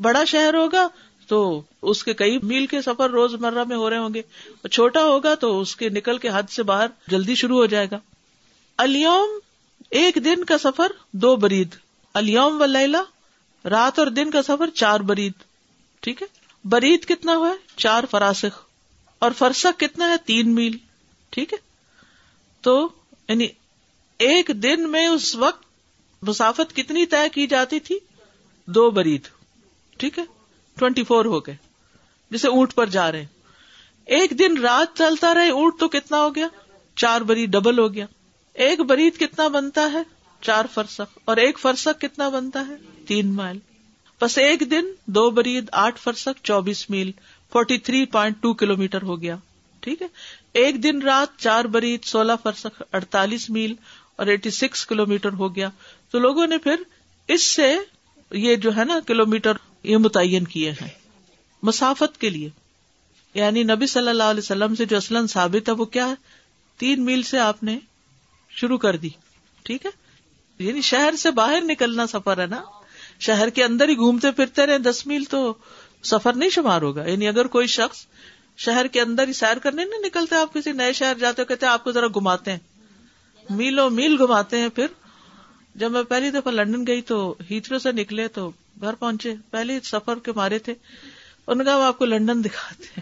[0.00, 0.88] بڑا شہر ہوگا
[1.26, 4.22] تو اس کے کئی میل کے سفر روز مرہ میں ہو رہے ہوں گے۔
[4.68, 7.98] چھوٹا ہوگا تو اس کے نکل کے حد سے باہر جلدی شروع ہو جائے گا۔
[8.78, 9.38] الوم
[9.90, 11.68] ایک دن کا سفر دو برید۔
[12.14, 13.02] الوم و لیلا
[13.64, 15.32] رات اور دن کا سفر چار برید۔
[16.00, 16.26] ٹھیک ہے؟
[16.64, 18.63] برید کتنا ہوا ہے؟ چار فراسخ۔
[19.24, 20.76] اور فرسخ کتنا ہے تین میل۔
[21.30, 21.58] ٹھیک ہے؟
[22.60, 22.88] تو
[23.28, 23.46] یعنی
[24.18, 25.64] ایک دن میں اس وقت
[26.22, 27.98] مسافت کتنی طے کی جاتی تھی؟
[28.66, 29.20] دو برید۔
[29.96, 30.24] ٹھیک ہے؟
[30.78, 31.56] ٹوینٹی فور ہو گئے۔
[32.30, 33.26] جسے اونٹ پر جا رہے ہیں۔
[34.04, 36.48] ایک دن رات چلتا رہے، اونٹ تو کتنا ہو گیا؟
[36.96, 38.06] چار برید ڈبل ہو گیا۔
[38.52, 40.02] ایک برید کتنا بنتا ہے؟
[40.40, 42.74] چار فرسخ اور ایک فرسخ کتنا بنتا ہے؟
[43.06, 43.58] تین مائل۔
[44.20, 47.12] بس ایک دن، دو برید، آٹھ فرسخ چوبیس میل۔
[47.52, 49.36] Forty three point two kilometre ہو گیا۔
[49.80, 50.06] ٹھیک ہے؟
[50.52, 53.74] ایک دن رات چار برید سولہ فرسخ اڑتالیس میل
[54.16, 55.68] اور ایٹی سکس کلو میٹر ہو گیا۔
[56.10, 56.76] تو لوگوں نے پھر
[57.28, 57.76] اس سے
[58.30, 60.88] یہ جو ہے نا کلو میٹر یہ متعین کیے ہیں۔
[61.62, 62.50] مسافت کے لیے۔
[63.34, 66.14] یعنی نبی صلی اللہ علیہ وسلم سے جو اسلم ثابت ہے وہ کیا ہے؟
[66.78, 67.78] تین میل سے آپ نے
[68.50, 69.08] شروع کر دی۔
[69.62, 69.90] ٹھیک ہے؟
[70.58, 72.62] یعنی شہر سے باہر نکلنا سفر ہے نا۔
[73.20, 75.54] شہر کے اندر ہی گھومتے پھرتے رہے۔ دس میل تو
[76.04, 78.06] سفر نہیں شمار ہوگا۔ یعنی اگر کوئی شخص
[78.56, 81.66] شہر کے اندر ہی سیر کرنے نہیں نکلتے آپ کسی نئے شہر جاتے ہو، کہتے
[81.66, 82.58] آپ کو ذرا گھماتے ہیں۔
[83.50, 84.86] میلوں میل گھماتے ہیں۔ پھر
[85.74, 90.18] جب میں پہلی دفعہ لنڈن گئی تو ہیترو سے نکلے تو گھر پہنچے۔ پہلے سفر
[90.18, 90.74] کے مارے تھے۔
[91.46, 93.00] ان کا وہ آپ کو لنڈن دکھاتے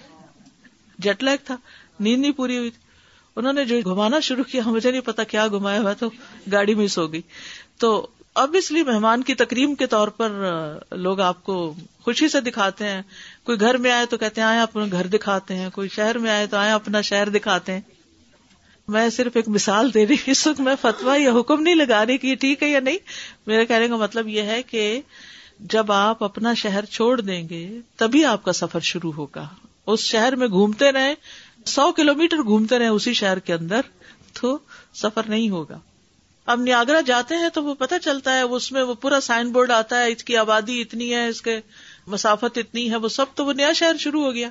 [0.98, 1.56] جٹ لیک تھا۔
[2.00, 2.82] نیند نہیں پوری ہوئی۔ تھی
[3.36, 6.10] انہوں نے جو گھمانا شروع کیا، مجھے نہیں پتا کیا گھمایا ہوا تو
[6.52, 7.20] گاڑی مس ہو گئی۔
[7.78, 10.30] تو اب اس لیے مہمان کی تقریم کے طور پر
[10.90, 13.02] لوگ آپ کو خوشی سے دکھاتے ہیں۔
[13.44, 16.30] کوئی گھر میں آئے تو کہتے ہیں آئے اپنا گھر دکھاتے ہیں۔ کوئی شہر میں
[16.30, 17.80] آئے تو آئے اپنا شہر دکھاتے ہیں۔
[18.88, 22.18] میں صرف ایک مثال دے رہی اس وقت، میں فتوا یا حکم نہیں لگا رہی
[22.18, 22.98] کہ یہ ٹھیک ہے یا نہیں؟
[23.46, 25.00] میرے کہنے کا مطلب یہ ہے کہ
[25.60, 29.48] جب آپ اپنا شہر چھوڑ دیں گے، تبھی آپ کا سفر شروع ہوگا۔
[29.86, 31.14] اس شہر میں گھومتے رہے
[31.66, 33.80] سو کلو میٹر گھومتے رہے اسی شہر کے اندر،
[34.40, 34.58] تو
[34.94, 35.78] سفر نہیں ہوگا۔
[36.46, 39.70] اب نیاگرا جاتے ہیں تو وہ پتہ چلتا ہے اس میں وہ پورا سائن بورڈ
[39.70, 41.60] آتا ہے، اس کی آبادی اتنی ہے، اس کے
[42.06, 44.48] مسافت اتنی ہے، وہ سب تو وہ نیا شہر شروع ہو گیا۔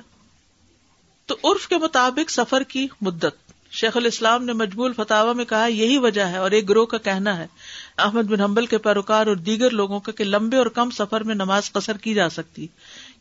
[1.26, 5.98] تو عرف کے مطابق سفر کی مدت۔ شیخ الاسلام نے مجبول فتح میں کہا، یہی
[5.98, 7.46] وجہ ہے اور ایک گروہ کا کہنا ہے،
[7.98, 11.34] احمد بن حنبل کے پیروکار اور دیگر لوگوں کا کہ لمبے اور کم سفر میں
[11.34, 12.66] نماز قصر کی جا سکتی۔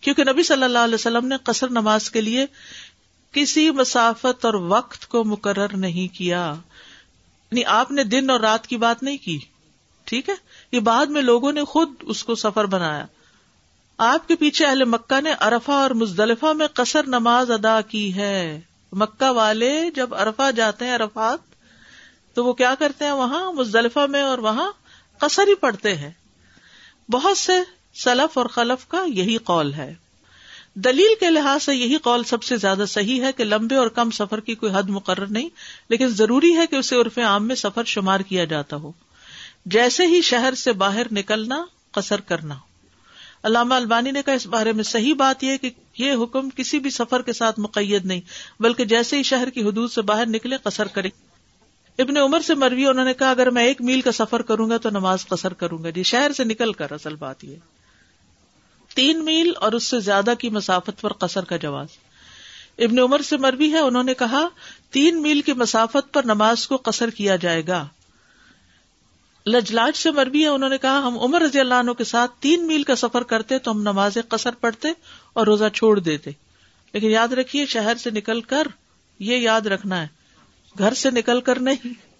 [0.01, 2.45] کیونکہ نبی صلی اللہ علیہ وسلم نے قصر نماز کے لیے
[3.31, 6.55] کسی مسافت اور وقت کو مقرر نہیں کیا۔
[7.51, 9.39] یعنی آپ نے دن اور رات کی بات نہیں کی۔
[10.03, 10.33] ٹھیک ہے؟
[10.71, 13.05] یہ بعد میں لوگوں نے خود اس کو سفر بنایا۔
[13.97, 18.61] آپ کے پیچھے اہل مکہ نے ارفا اور مزدلفہ میں قصر نماز ادا کی ہے۔
[18.91, 21.39] مکہ والے جب ارفا جاتے ہیں ارفات
[22.35, 24.71] تو وہ کیا کرتے ہیں وہاں؟ مزدلفہ میں اور وہاں
[25.17, 26.11] قصر ہی پڑتے ہیں۔
[27.11, 27.59] بہت سے
[28.03, 29.93] سلف اور خلف کا یہی قول ہے۔
[30.75, 34.11] دلیل کے لحاظ سے یہی قول سب سے زیادہ صحیح ہے کہ لمبے اور کم
[34.11, 35.49] سفر کی کوئی حد مقرر نہیں،
[35.89, 38.91] لیکن ضروری ہے کہ اسے عرف عام میں سفر شمار کیا جاتا ہو۔
[39.65, 42.55] جیسے ہی شہر سے باہر نکلنا، قصر کرنا۔
[43.43, 46.89] علامہ البانی نے کہا، اس بارے میں صحیح بات یہ کہ یہ حکم کسی بھی
[46.89, 48.21] سفر کے ساتھ مقید نہیں،
[48.59, 51.09] بلکہ جیسے ہی شہر کی حدود سے باہر نکلے، قصر کرے۔
[51.99, 54.77] ابن عمر سے مروی، انہوں نے کہا، اگر میں ایک میل کا سفر کروں گا
[54.77, 57.55] تو نماز قصر کروں گا۔ جی شہر سے نکل کر، اصل بات یہ۔
[58.95, 61.87] تین میل اور اس سے زیادہ کی مسافت پر قصر کا جواز۔
[62.77, 64.47] ابن عمر سے مروی ہے، انہوں نے کہا،
[64.89, 67.87] تین میل کی مسافت پر نماز کو قصر کیا جائے گا۔
[69.47, 72.67] لجلاج سے مربی ہے، انہوں نے کہا، ہم عمر رضی اللہ عنہ کے ساتھ تین
[72.67, 74.87] میل کا سفر کرتے تو ہم نماز قصر پڑھتے
[75.33, 76.31] اور روزہ چھوڑ دیتے۔
[76.93, 78.67] لیکن یاد رکھیے، شہر سے نکل کر
[79.19, 80.07] یہ یاد رکھنا ہے،
[80.77, 82.10] گھر سے نکل کر نہیں۔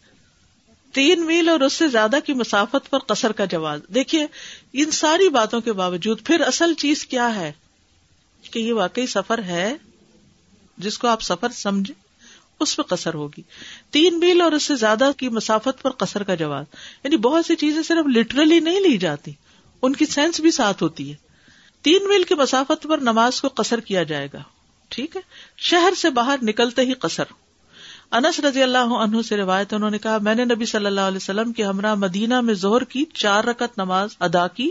[0.94, 4.28] تین میل اور اس سے زیادہ کی مسافت پر قصر کا جواز۔ دیکھیے،
[4.74, 7.52] ان ساری باتوں کے باوجود پھر اصل چیز کیا ہے؟
[8.52, 9.76] کہ یہ واقعی سفر ہے
[10.78, 11.94] جس کو آپ سفر سمجھے
[12.60, 13.42] اس پہ قصر ہوگی۔
[13.90, 16.66] تین میل اور اس سے زیادہ کی مسافت پر قصر کا جواز۔
[17.04, 19.32] یعنی بہت سی چیزیں صرف لٹرلی نہیں لی جاتی،
[19.82, 21.16] ان کی سینس بھی ساتھ ہوتی ہے۔
[21.82, 24.42] تین میل کی مسافت پر نماز کو قصر کیا جائے گا۔
[24.90, 25.22] ٹھیک ہے؟
[25.58, 27.24] شہر سے باہر نکلتے ہی قصر۔
[28.12, 31.18] انس رضی اللہ عنہ سے روایت انہوں نے کہا، میں نے نبی صلی اللہ علیہ
[31.18, 34.70] وسلم کے ہمراہ مدینہ میں زہر کی چار رکت نماز ادا کی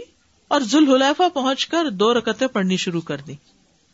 [0.49, 3.35] اور ذوالحلیفہ پہنچ کر دو رکتیں پڑھنی شروع کر دی۔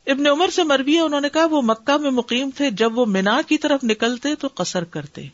[0.06, 3.06] ابن عمر سے مربی ہے، انہوں نے کہا، وہ مکہ میں مقیم تھے، جب وہ
[3.06, 5.28] مینا کی طرف نکلتے تو قصر کرتے۔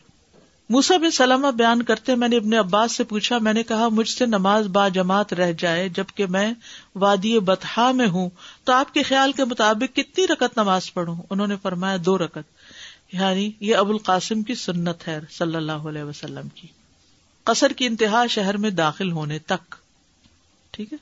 [0.69, 4.09] موسا بن سلامہ بیان کرتے، میں نے ابن عباس سے پوچھا، میں نے کہا، مجھ
[4.09, 6.53] سے نماز با جماعت رہ جائے، جبکہ میں
[6.95, 8.29] وادی بتہا میں ہوں،
[8.63, 12.62] تو آپ کے خیال کے مطابق کتنی رکت نماز پڑھوں؟ انہوں نے فرمایا، دو رکت
[13.13, 16.67] یعنی یہ ابو القاسم کی سنت ہے صلی اللہ علیہ وسلم کی۔
[17.43, 19.75] قصر کی انتہا شہر میں داخل ہونے تک۔
[20.71, 20.97] ٹھیک ہے؟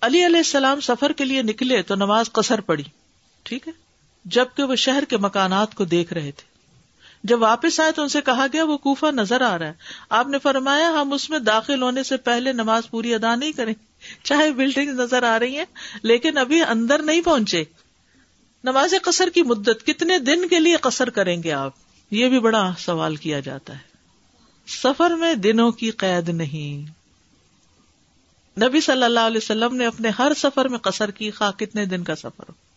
[0.00, 2.82] علی علیہ السلام سفر کے لیے نکلے تو نماز قصر پڑی
[3.42, 3.72] ٹھیک ہے؟
[4.24, 6.48] جبکہ وہ شہر کے مکانات کو دیکھ رہے تھے۔
[7.24, 9.72] جب واپس آئے تو ان سے کہا گیا، وہ کوفہ نظر آ رہا ہے۔
[10.10, 13.74] آپ نے فرمایا، ہم اس میں داخل ہونے سے پہلے نماز پوری ادا نہیں کریں۔
[14.24, 15.64] چاہے بلڈنگ نظر آ رہی ہیں،
[16.02, 17.64] لیکن ابھی اندر نہیں پہنچے۔
[18.64, 21.72] نماز قصر کی مدت کتنے دن کے لیے قصر کریں گے آپ؟
[22.10, 23.78] یہ بھی بڑا سوال کیا جاتا ہے۔
[24.66, 26.90] سفر میں دنوں کی قید نہیں۔
[28.60, 32.04] نبی صلی اللہ علیہ وسلم نے اپنے ہر سفر میں قصر کی، خواہ کتنے دن
[32.04, 32.68] کا سفر ہو۔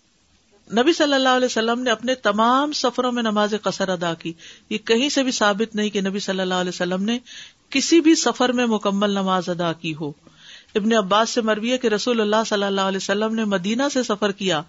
[0.81, 4.33] نبی صلی اللہ علیہ وسلم نے اپنے تمام سفروں میں نماز قصر ادا کی۔
[4.69, 7.19] یہ کہیں سے بھی ثابت نہیں کہ نبی صلی اللہ علیہ وسلم نے
[7.69, 10.11] کسی بھی سفر میں مکمل نماز ادا کی ہو۔
[10.75, 14.03] ابن عباس سے مروی ہے کہ رسول اللہ صلی اللہ علیہ وسلم نے مدینہ سے
[14.03, 14.61] سفر کیا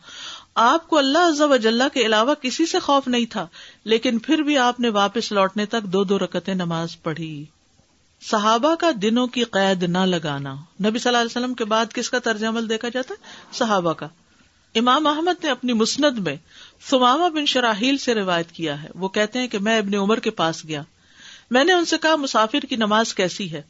[0.55, 3.47] آپ کو اللہ عز و جلہ کے علاوہ کسی سے خوف نہیں تھا،
[3.85, 7.45] لیکن پھر بھی آپ نے واپس لوٹنے تک دو دو رکتیں نماز پڑھی۔
[8.21, 12.11] صحابہ کا دنوں کی قید نہ لگانا۔ نبی صلی اللہ علیہ وسلم کے بعد کس
[12.11, 14.09] کا طرز عمل دیکھا جاتا؟ ہے صحابہ کا۔
[14.75, 16.37] امام احمد نے اپنی مسند میں
[16.91, 20.31] سماما بن شراہیل سے روایت کیا ہے۔ وہ کہتے ہیں کہ میں ابن عمر کے
[20.31, 20.83] پاس گیا۔
[21.51, 23.63] میں نے ان سے کہا، مسافر کی نماز کیسی ہے؟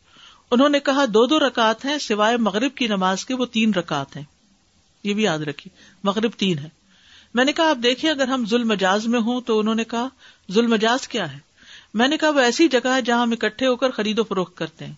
[0.51, 4.17] انہوں نے کہا، دو دو رکعت ہیں، سوائے مغرب کی نماز کے وہ تین رکعت
[4.17, 4.25] ہیں۔
[5.05, 6.69] یہ بھی یاد رکھیے مغرب تین ہے۔
[7.35, 10.09] میں نے کہا، آپ دیکھیں، اگر ہم ظلم مجاز میں ہوں تو انہوں نے کہا
[10.53, 11.39] ظلم مجاز کیا ہے؟
[11.95, 14.57] میں نے کہا، وہ ایسی جگہ ہے جہاں ہم اکٹھے ہو کر خرید و فروخت
[14.57, 14.93] کرتے ہیں۔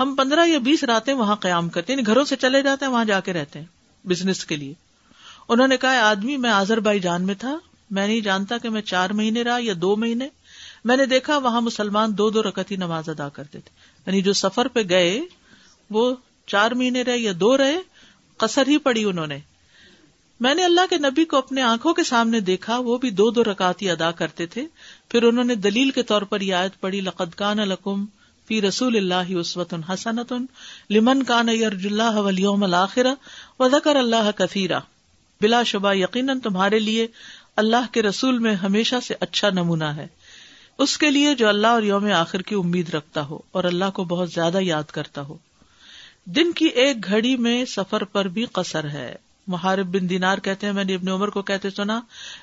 [0.00, 2.92] ہم پندرہ یا بیس راتیں وہاں قیام کرتے ہیں یعنی گھروں سے چلے جاتے ہیں،
[2.92, 3.66] وہاں جا کے رہتے ہیں،
[4.06, 4.74] بزنس کے لیے۔
[5.48, 7.58] انہوں نے کہا آدمی، میں آزر بائی جان میں تھا،
[7.90, 10.28] میں نہیں جانتا کہ میں چار مہینے رہا یا دو مہینے۔
[10.84, 13.70] میں نے دیکھا، وہاں مسلمان دو دو رکت ہی نماز ادا کرتے تھے۔
[14.06, 15.20] یعنی جو سفر پہ گئے،
[15.90, 17.76] وہ چار مہینے رہے یا دو رہے
[18.36, 19.38] قصر ہی پڑی انہوں نے۔
[20.40, 23.44] میں نے اللہ کے نبی کو اپنے آنکھوں کے سامنے دیکھا، وہ بھی دو دو
[23.44, 24.66] رکاتی ادا کرتے تھے۔
[25.08, 28.04] پھر انہوں نے دلیل کے طور پر یہ آیت پڑھی، لقد کان الکم
[28.46, 30.32] فی رسول اللہ عصوت حسنت
[30.90, 33.06] لمن کان یرج اللہ ولیوم الآخر
[33.58, 34.80] و ذکر اللہ کثیرہ۔
[35.40, 37.06] بلا شبہ یقیناً تمہارے لیے
[37.56, 40.06] اللہ کے رسول میں ہمیشہ سے اچھا نمونہ ہے۔
[40.78, 44.04] اس کے لیے جو اللہ اور یوم آخر کی امید رکھتا ہو اور اللہ کو
[44.04, 45.36] بہت زیادہ یاد کرتا ہو۔
[46.26, 50.72] دن کی ایک گھڑی میں سفر پر بھی قصر ہے۔ محارب بن دینار کہتے ہیں،
[50.72, 52.00] میں نے ابن عمر کو کہتے سنا،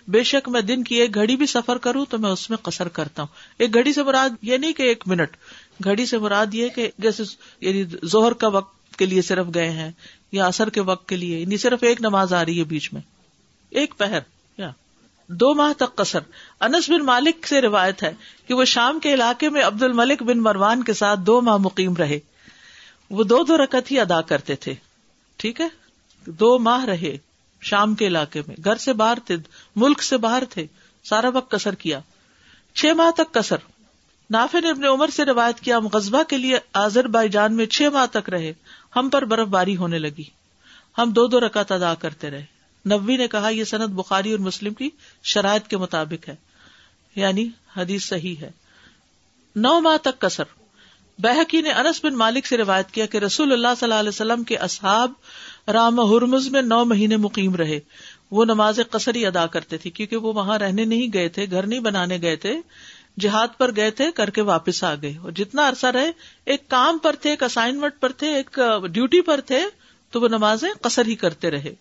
[0.08, 2.88] بے شک میں دن کی ایک گھڑی بھی سفر کروں تو میں اس میں قصر
[2.88, 5.38] کرتا ہوں۔ ایک گھڑی سے مراد یہ نہیں کہ ایک منٹ،
[5.84, 7.24] گھڑی سے مراد یہ کہ جیسے
[7.62, 9.92] یعنی زہر کا وقت کے لیے صرف گئے ہیں
[10.32, 13.02] یا اثر کے وقت کے لیے یعنی صرف ایک نماز آ رہی ہے بیچ میں۔
[13.70, 14.20] ایک پہر،
[14.58, 14.72] یا
[15.28, 16.20] دو ماہ تک قصر۔
[16.60, 18.14] انس بن مالک سے روایت ہے
[18.48, 21.96] کہ وہ شام کے علاقے میں عبد الملک بن مروان کے ساتھ دو ماہ مقیم
[21.96, 22.20] رہے۔
[23.12, 24.74] وہ دو دو رکت ہی ادا کرتے تھے۔
[25.38, 25.68] ٹھیک ہے؟
[26.28, 27.18] دو ماہ رہے
[27.62, 29.38] شام کے علاقے میں۔ گھر سے باہر تھے،
[29.76, 30.68] ملک سے باہر تھے۔
[31.04, 32.00] سارا وقت کسر کیا۔
[32.74, 33.56] چھ ماہ تک کسر
[34.30, 37.66] نافع نے اپنے عمر سے روایت کیا، ہم غزبہ کے لیے آزر بائی جان میں
[37.66, 38.54] چھ ماہ تک رہے۔
[38.96, 40.24] ہم پر برف باری ہونے لگی۔
[40.98, 42.46] ہم دو دو رکعت ادا کرتے رہے۔
[42.92, 44.90] نبی نے کہا، یہ صنعت بخاری اور مسلم کی
[45.24, 46.36] شرائط کے مطابق ہے۔
[47.16, 48.52] یعنی حدیث صحیح ہے۔
[49.56, 50.44] نو ماہ تک کسر
[51.20, 54.44] بحقی نے انس بن مالک سے روایت کیا کہ رسول اللہ صلی اللہ علیہ وسلم
[54.44, 55.12] کے اصحاب
[55.68, 57.80] رام ہرمز میں نو مہینے مقیم رہے۔
[58.32, 61.80] وہ نماز قصری ادا کرتے تھے کیونکہ وہ وہاں رہنے نہیں گئے تھے، گھر نہیں
[61.80, 62.62] بنانے گئے تھے،
[63.20, 66.12] جہاد پر گئے تھے، کر کے واپس آ گئے۔ اور جتنا عرصہ رہے،
[66.46, 68.60] ایک کام پر تھے، ایک اسائنمنٹ پر تھے، ایک
[68.92, 69.64] ڈیوٹی پر تھے،
[70.12, 71.76] تو وہ نمازیں قصر ہی کرتے رہے۔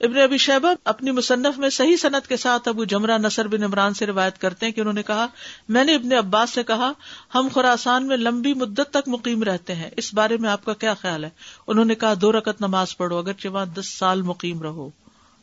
[0.00, 3.94] ابن ابی شہبہ اپنی مصنف میں صحیح صنعت کے ساتھ ابو جمرہ نصر بن عمران
[3.94, 5.26] سے روایت کرتے ہیں کہ انہوں نے کہا،
[5.68, 6.92] میں نے ابن عباس سے کہا،
[7.34, 10.94] ہم خوراسان میں لمبی مدت تک مقیم رہتے ہیں، اس بارے میں آپ کا کیا
[10.94, 11.30] خیال ہے؟
[11.66, 14.90] انہوں نے کہا، دو رکت نماز پڑھو اگر وہاں دس سال مقیم رہو۔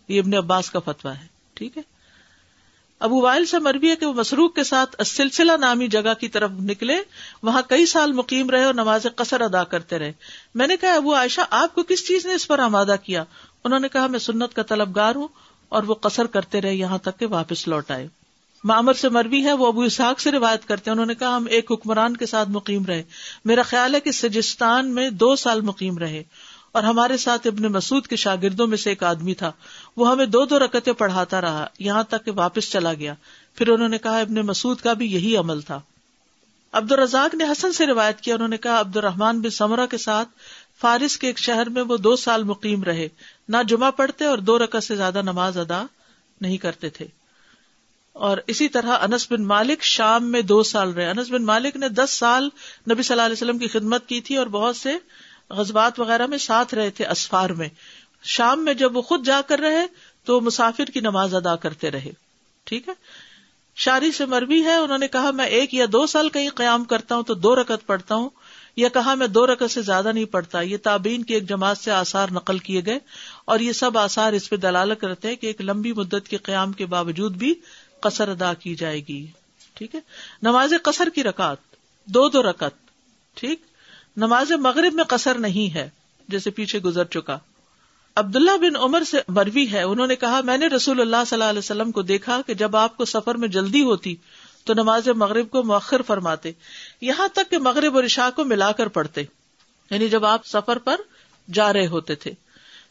[0.07, 1.81] یہ ابن عباس کا فتویٰ ہے، ٹھیک ہے؟
[2.99, 6.51] ابو وائل سے مربی ہے کہ وہ مسروخ کے ساتھ سلسلہ نامی جگہ کی طرف
[6.51, 6.97] نکلے،
[7.43, 10.13] وہاں کئی سال مقیم رہے اور نماز قصر ادا کرتے رہے۔
[10.55, 13.23] میں نے کہا، ابو عائشہ، آپ کو کس چیز نے اس پر آمادہ کیا؟
[13.67, 15.27] انہوں نے کہا، میں سنت کا طلبگار ہوں
[15.69, 18.07] اور وہ قصر کرتے رہے یہاں تک کہ واپس لوٹ آئے۔
[18.63, 21.45] معمر سے مربی ہے، وہ ابو اسحاق سے روایت کرتے ہیں۔ انہوں نے کہا، ہم
[21.49, 23.03] ایک حکمران کے ساتھ مقیم رہے۔
[23.45, 26.23] میرا خیال ہے کہ سجستان میں دو سال مقیم رہے۔
[26.71, 29.51] اور ہمارے ساتھ ابن مسعود کے شاگردوں میں سے ایک آدمی تھا۔
[29.97, 33.13] وہ ہمیں دو دو رکتیں پڑھاتا رہا۔ یہاں تک کہ واپس چلا گیا۔
[33.55, 35.79] پھر انہوں نے کہا، ابن مسعود کا بھی یہی عمل تھا۔
[36.71, 39.97] عبد الرزاق نے حسن سے روایت کیا۔ انہوں نے کہا عبد الرحمان بن سمرہ کے
[39.97, 40.29] ساتھ
[40.81, 43.07] فارس کے ایک شہر میں وہ دو سال مقیم رہے،
[43.49, 45.83] نہ جمعہ پڑھتے اور دو رقط سے زیادہ نماز ادا
[46.41, 47.07] نہیں کرتے تھے۔
[48.13, 51.89] اور اسی طرح انس بن مالک شام میں دو سال رہے۔ انس بن مالک نے
[51.89, 52.43] دس سال
[52.91, 54.93] نبی صلی اللہ علیہ وسلم کی خدمت کی تھی اور بہت سے
[55.49, 57.69] غزبات وغیرہ میں ساتھ رہے تھے اسفار میں۔
[58.23, 59.85] شام میں جب وہ خود جا کر رہے
[60.25, 62.11] تو مسافر کی نماز ادا کرتے رہے۔
[62.63, 62.93] ٹھیک ہے؟
[63.75, 67.15] شاری سے مروی ہے، انہوں نے کہا، میں ایک یا دو سال کہیں قیام کرتا
[67.15, 68.29] ہوں تو دو رکت پڑھتا ہوں۔
[68.77, 71.91] یا کہا میں دو رکت سے زیادہ نہیں پڑھتا، یہ تابین کی ایک جماعت سے
[71.91, 72.99] آثار نقل کیے گئے
[73.45, 76.71] اور یہ سب آثار اس پہ دلالت کرتے ہیں کہ ایک لمبی مدت کے قیام
[76.71, 77.53] کے باوجود بھی
[77.99, 79.25] قصر ادا کی جائے گی۔
[79.73, 79.99] ٹھیک ہے؟
[80.41, 81.57] نماز قصر کی رکعت،
[82.05, 82.89] دو دو رکت
[83.33, 83.61] ٹھیک؟
[84.17, 85.89] نماز مغرب میں قصر نہیں ہے،
[86.27, 87.37] جیسے پیچھے گزر چکا۔
[88.15, 91.49] عبداللہ بن عمر سے مروی ہے، انہوں نے کہا، میں نے رسول اللہ صلی اللہ
[91.49, 94.15] علیہ وسلم کو دیکھا کہ جب آپ کو سفر میں جلدی ہوتی
[94.67, 96.51] تو نماز مغرب کو مؤخر فرماتے،
[97.01, 99.21] یہاں تک کہ مغرب اور عشاء کو ملا کر پڑھتے
[99.89, 100.95] یعنی جب آپ سفر پر
[101.53, 102.31] جا رہے ہوتے تھے۔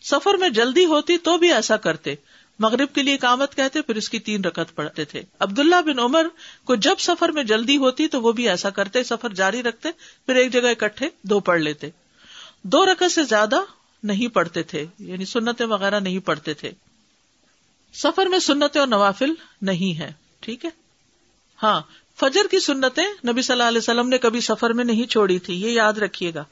[0.02, 2.14] سفر میں جلدی ہوتی تو بھی ایسا کرتے،
[2.58, 6.26] مغرب کے لیے کامت کہتے، پھر اس کی تین رکت پڑھتے تھے۔ عبداللہ بن عمر
[6.64, 9.88] کو جب سفر میں جلدی ہوتی تو وہ بھی ایسا کرتے، سفر جاری رکھتے،
[10.26, 11.90] پھر ایک جگہ اکٹھے دو پڑھ لیتے۔
[12.62, 13.56] دو رکت سے زیادہ
[14.02, 16.70] نہیں پڑھتے تھے یعنی سنتیں وغیرہ نہیں پڑھتے تھے۔
[17.94, 20.85] سفر میں سنتیں اور نوافل نہیں ہے ٹھیک ہے؟
[21.62, 21.82] ہاں
[22.20, 25.62] فجر کی سنتیں نبی صلی اللہ علیہ وسلم نے کبھی سفر میں نہیں چھوڑی تھی،
[25.62, 26.44] یہ یاد رکھیے گا۔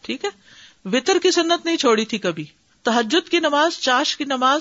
[0.00, 0.30] ٹھیک ہے؟
[0.84, 2.44] وطر کی سنت نہیں چھوڑی تھی کبھی۔
[2.82, 4.60] تحجد کی نماز، چاش کی نماز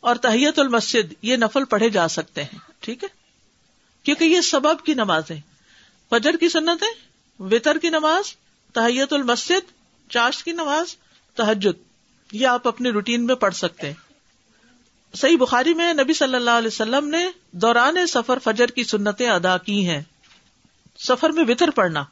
[0.00, 3.08] اور تحیت المسد یہ نفل پڑھے جا سکتے ہیں۔ ٹھیک ہے؟
[4.02, 5.40] کیونکہ یہ سبب کی نماز ہے
[6.10, 7.08] فجر کی سنت ہے
[7.42, 8.24] وطر کی نماز،
[8.72, 9.72] تحیت المسد
[10.10, 10.96] چاش کی نماز
[11.34, 11.82] تحجد
[12.32, 14.11] یہ آپ اپنے روٹین میں پڑھ سکتے ہیں۔
[15.14, 19.56] صحیح بخاری میں نبی صلی اللہ علیہ وسلم نے دوران سفر فجر کی سنتیں ادا
[19.56, 20.02] کی ہیں۔
[20.98, 22.04] سفر میں وطر پڑھنا۔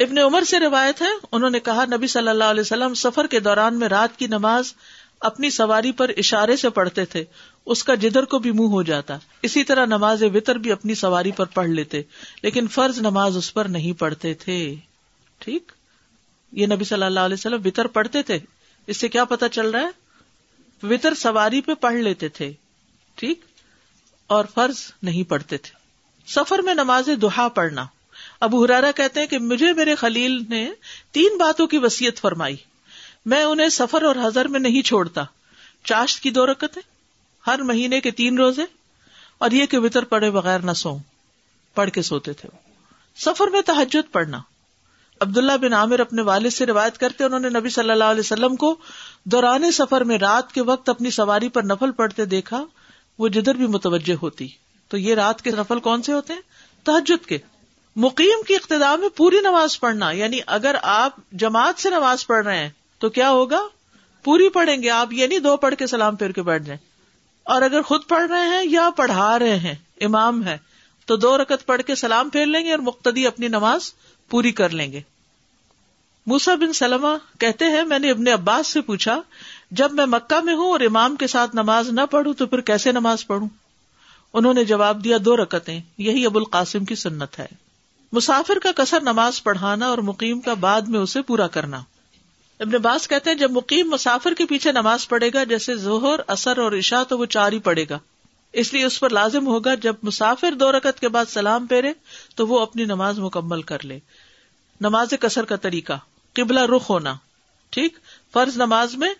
[0.00, 3.40] ابن عمر سے روایت ہے، انہوں نے کہا، نبی صلی اللہ علیہ وسلم سفر کے
[3.40, 4.72] دوران میں رات کی نماز
[5.20, 7.24] اپنی سواری پر اشارے سے پڑھتے تھے۔
[7.66, 11.32] اس کا جدھر کو بھی منہ ہو جاتا۔ اسی طرح نماز وطر بھی اپنی سواری
[11.32, 12.02] پر پڑھ لیتے،
[12.42, 14.74] لیکن فرض نماز اس پر نہیں پڑھتے تھے۔
[15.38, 15.72] ٹھیک؟
[16.52, 18.38] یہ نبی صلی اللہ علیہ وسلم وطر پڑھتے تھے۔
[18.86, 20.01] اس سے کیا پتا چل رہا ہے؟
[20.82, 22.52] وطر سواری پہ پڑھ لیتے تھے،
[23.14, 23.40] ٹھیک؟
[24.26, 25.74] اور فرض نہیں پڑھتے تھے۔
[26.26, 27.86] سفر میں نماز دہا پڑھنا۔
[28.40, 30.70] ابو ہرارا کہتے ہیں کہ مجھے میرے خلیل نے
[31.10, 32.56] تین باتوں کی وسیعت فرمائی۔
[33.26, 35.24] میں انہیں سفر اور حضر میں نہیں چھوڑتا۔
[35.84, 36.78] چاشت کی دو رکت
[37.46, 38.64] ہر مہینے کے تین روزے،
[39.38, 40.98] اور یہ کہ وطر پڑے بغیر نہ سو
[41.74, 42.48] پڑھ کے سوتے تھے۔
[43.16, 44.40] سفر میں تحجد پڑھنا۔
[45.20, 48.56] عبداللہ بن عامر اپنے والد سے روایت کرتے انہوں نے نبی صلی اللہ علیہ وسلم
[48.56, 48.76] کو
[49.24, 52.64] دوران سفر میں رات کے وقت اپنی سواری پر نفل پڑھتے دیکھا،
[53.18, 54.48] وہ جدھر بھی متوجہ ہوتی۔
[54.88, 56.40] تو یہ رات کے نفل کون سے ہوتے ہیں؟
[56.84, 57.38] تحجد کے۔
[57.96, 62.58] مقیم کی اقتدار میں پوری نماز پڑھنا یعنی اگر آپ جماعت سے نماز پڑھ رہے
[62.58, 63.60] ہیں، تو کیا ہوگا؟
[64.24, 66.78] پوری پڑھیں گے آپ یہ نہیں دو پڑھ کے سلام پھیر کے بیٹھ جائیں۔
[67.42, 70.58] اور اگر خود پڑھ رہے ہیں یا پڑھا رہے ہیں، امام ہے،
[71.06, 73.80] تو دو رکت پڑھ کے سلام پھیر لیں گے اور مقتدی اپنی نماز
[74.28, 75.00] پوری کر لیں گے۔
[76.26, 79.22] موسا بن سلمہ کہتے ہیں، میں نے ابن عباس سے پوچھا،
[79.70, 82.92] جب میں مکہ میں ہوں اور امام کے ساتھ نماز نہ پڑھوں تو پھر کیسے
[82.92, 83.48] نماز پڑھوں؟
[84.32, 87.46] انہوں نے جواب دیا، دو رکتیں، یہی ابو القاسم کی سنت ہے۔
[88.12, 91.80] مسافر کا کثر نماز پڑھانا اور مقیم کا بعد میں اسے پورا کرنا۔
[92.60, 96.58] ابن باس کہتے ہیں، جب مقیم مسافر کے پیچھے نماز پڑھے گا، جیسے ظہر اثر
[96.58, 97.98] اور عشاء، تو وہ چار ہی پڑے گا۔
[98.52, 101.92] اس لیے اس پر لازم ہوگا، جب مسافر دو رکت کے بعد سلام پھیرے،
[102.34, 103.98] تو وہ اپنی نماز مکمل کر لے۔
[104.80, 105.92] نماز کثر کا طریقہ۔
[106.34, 107.14] قبلہ رخ ہونا،
[107.70, 107.98] ٹھیک؟
[108.32, 109.10] فرض نماز میں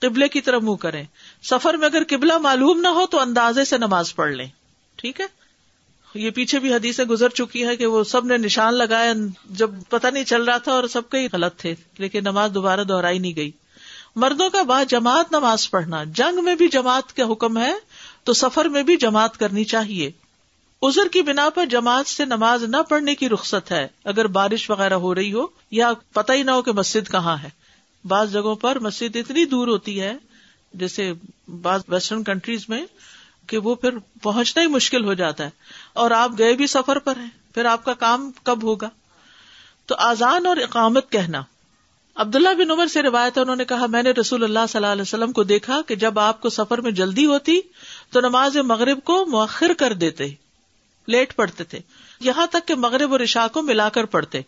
[0.00, 1.04] قبلے کی طرف منہ کریں۔
[1.42, 4.48] سفر میں اگر قبلہ معلوم نہ ہو تو اندازے سے نماز پڑھ لیں۔
[4.96, 5.26] ٹھیک ہے؟
[6.14, 9.12] یہ پیچھے بھی حدیثیں گزر چکی ہے کہ وہ سب نے نشان لگایا
[9.50, 13.18] جب پتہ نہیں چل رہا تھا اور سب کے غلط تھے، لیکن نماز دوبارہ دہرائی
[13.18, 13.50] نہیں گئی۔
[14.16, 17.72] مردوں کا بعد جماعت نماز پڑھنا، جنگ میں بھی جماعت کا حکم ہے
[18.24, 20.10] تو سفر میں بھی جماعت کرنی چاہیے۔
[20.82, 24.94] ازر کی بنا پر جماعت سے نماز نہ پڑھنے کی رخصت ہے۔ اگر بارش وغیرہ
[24.94, 27.50] ہو رہی ہو یا پتہ ہی نہ ہو کہ مسجد کہاں ہے۔
[28.04, 30.16] بعض جگہوں پر مسجد اتنی دور ہوتی ہے،
[30.74, 31.12] جیسے
[31.62, 32.86] بعض ویسٹرن کنٹریز میں،
[33.46, 33.90] کہ وہ پھر
[34.22, 35.50] پہنچنا ہی مشکل ہو جاتا ہے۔
[35.92, 38.88] اور آپ گئے بھی سفر پر ہیں، پھر آپ کا کام کب ہوگا؟
[39.86, 41.42] تو آزان اور اقامت کہنا۔
[42.14, 45.02] عبداللہ بن عمر سے روایت انہوں نے کہا، میں نے رسول اللہ صلی اللہ علیہ
[45.02, 47.60] وسلم کو دیکھا کہ جب آپ کو سفر میں جلدی ہوتی
[48.10, 50.41] تو نماز مغرب کو مؤخر کر دیتے۔
[51.06, 51.78] لیٹ پڑتے تھے۔
[52.20, 54.40] یہاں تک کہ مغرب اور عشاء کو ملا کر پڑھتے۔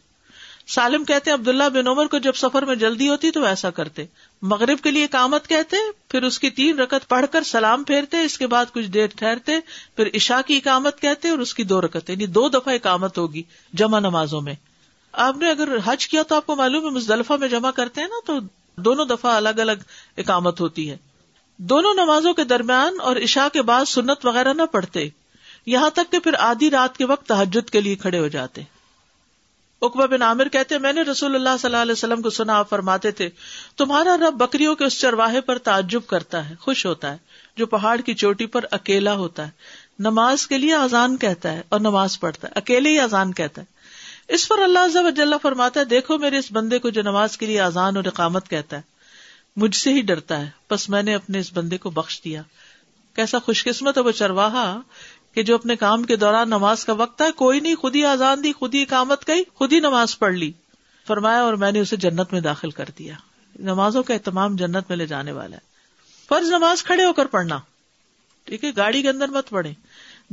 [0.67, 4.05] سالم کہتے، عبداللہ بن عمر کو جب سفر میں جلدی ہوتی تو ایسا کرتے۔
[4.43, 5.77] مغرب کے لیے کامت کہتے،
[6.09, 9.53] پھر اس کی تین رکت پڑھ کر سلام پھیرتے، اس کے بعد کچھ دیر ٹھہرتے،
[9.97, 13.43] پھر عشاء کی اکامت کہتے اور اس کی دو رکت یعنی دو دفعہ اکامت ہوگی
[13.73, 14.55] جمع نمازوں میں۔
[15.13, 18.09] آپ نے اگر حج کیا تو آپ کو معلوم ہے، مزدلفہ میں جمع کرتے ہیں
[18.09, 18.39] نا تو
[18.77, 19.73] دونوں دفعہ الگ الگ
[20.17, 20.97] اکامت ہوتی ہے۔
[21.57, 25.09] دونوں نمازوں کے درمیان اور عشاء کے بعد سنت وغیرہ نہ پڑھتے۔
[25.67, 28.63] یہاں تک کہ پھر آدھی رات کے وقت تحجد کے لیے کھڑے ہو جاتے۔
[29.83, 32.69] اکبا بن عامر کہتے، میں نے رسول اللہ صلی اللہ علیہ وسلم کو سنا، آپ
[32.69, 33.29] فرماتے تھے،
[33.77, 37.17] تمہارا رب بکریوں کے اس چرواہے پر تعجب کرتا ہے، خوش ہوتا ہے،
[37.57, 39.51] جو پہاڑ کی چوٹی پر اکیلا ہوتا ہے۔
[39.99, 43.67] نماز کے لیے آزان کہتا ہے اور نماز پڑھتا ہے، اکیلے ہی آزان کہتا ہے۔
[44.29, 47.61] اس پر اللہ جل فرماتا ہے، دیکھو میرے اس بندے کو جو نماز کے لیے
[47.61, 48.83] آزان اور اقامت کہتا ہے۔
[49.57, 52.43] مجھ سے ہی ڈرتا ہے بس میں نے اپنے اس بندے کو بخش دیا۔
[53.17, 54.81] کیسا خوش قسمت ہے وہ چرواہا۔
[55.35, 58.45] کہ جو اپنے کام کے دوران نماز کا وقت ہے کوئی نہیں، خود ہی آزان
[58.45, 60.53] دی، خود ہی اقامت گئی خود ہی نماز پڑھ لی۔
[61.07, 63.15] فرمایا، اور میں نے اسے جنت میں داخل کر دیا۔
[63.59, 65.61] نمازوں کا اہتمام جنت میں لے جانے والا ہے۔
[66.29, 67.59] فرض نماز کھڑے ہو کر پڑھنا۔
[68.45, 69.73] ٹھیک ہے، گاڑی کے اندر مت پڑھے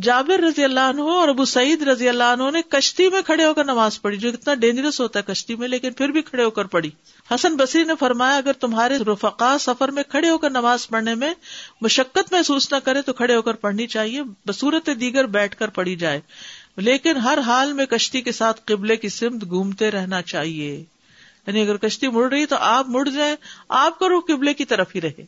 [0.01, 3.53] جابر رضی اللہ عنہ اور ابو سعید رضی اللہ عنہ نے کشتی میں کھڑے ہو
[3.53, 6.49] کر نماز پڑھی، جو اتنا ڈینجرس ہوتا ہے کشتی میں، لیکن پھر بھی کھڑے ہو
[6.49, 6.89] کر پڑھی۔
[7.35, 11.33] حسن بصری نے فرمایا، اگر تمہارے رفقا سفر میں کھڑے ہو کر نماز پڑھنے میں
[11.81, 15.95] مشقت محسوس نہ کرے تو کھڑے ہو کر پڑھنی چاہیے، بصورت دیگر بیٹھ کر پڑھی
[15.95, 16.21] جائے۔
[16.77, 20.83] لیکن ہر حال میں کشتی کے ساتھ قبلے کی سمت گھومتے رہنا چاہیے۔
[21.47, 23.35] یعنی اگر کشتی مڑ رہی تو آپ مڑ جائیں،
[23.69, 25.25] آپ کو رخ قبلے کی طرف ہی رہے۔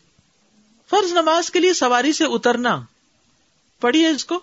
[0.89, 2.81] فرض نماز کے لیے سواری سے اترنا۔
[3.79, 4.39] پڑھیے اس کو۔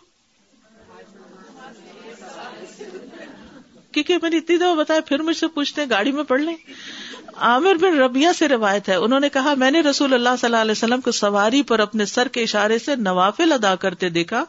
[3.93, 6.57] کیونکہ میں نے اتنی دفعہ بتایا، پھر مجھ سے پوچھتے ہیں، گاڑی میں پڑھ لیں؟
[7.41, 10.57] عامر بن ربیا سے روایت ہے۔ انہوں نے کہا، میں نے رسول اللہ صلی اللہ
[10.57, 14.45] علیہ وسلم کو سواری پر اپنے سر کے اشارے سے نوافل ادا کرتے دیکھا،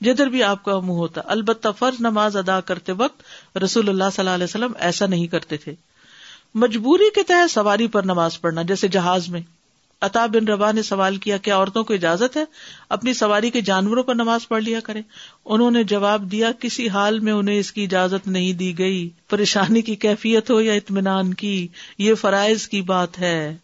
[0.00, 3.22] جدھر بھی آپ کا منہ ہوتا۔ البتہ فرض نماز ادا کرتے وقت
[3.58, 5.74] رسول اللہ صلی اللہ علیہ وسلم ایسا نہیں کرتے تھے۔
[6.54, 9.40] مجبوری کے تحت سواری پر نماز پڑھنا، جیسے جہاز میں۔
[10.04, 12.44] عطا بن ربا نے سوال کیا کیا عورتوں کو اجازت ہے؟
[12.88, 15.00] اپنی سواری کے جانوروں پر نماز پڑھ لیا کرے
[15.44, 19.82] انہوں نے جواب دیا، کسی حال میں انہیں اس کی اجازت نہیں دی گئی۔ پریشانی
[19.82, 23.56] کی کیفیت ہو یا اطمینان کی، یہ فرائض کی بات ہے۔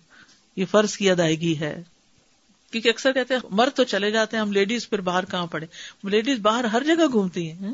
[0.56, 1.82] یہ فرض کی ادائیگی ہے۔
[2.72, 5.66] کیونکہ اکثر کہتے ہیں، مرد تو چلے جاتے ہیں، ہم لیڈیز پھر باہر کہاں پڑے
[6.04, 7.70] لیڈیز باہر ہر جگہ گھومتی ہیں۔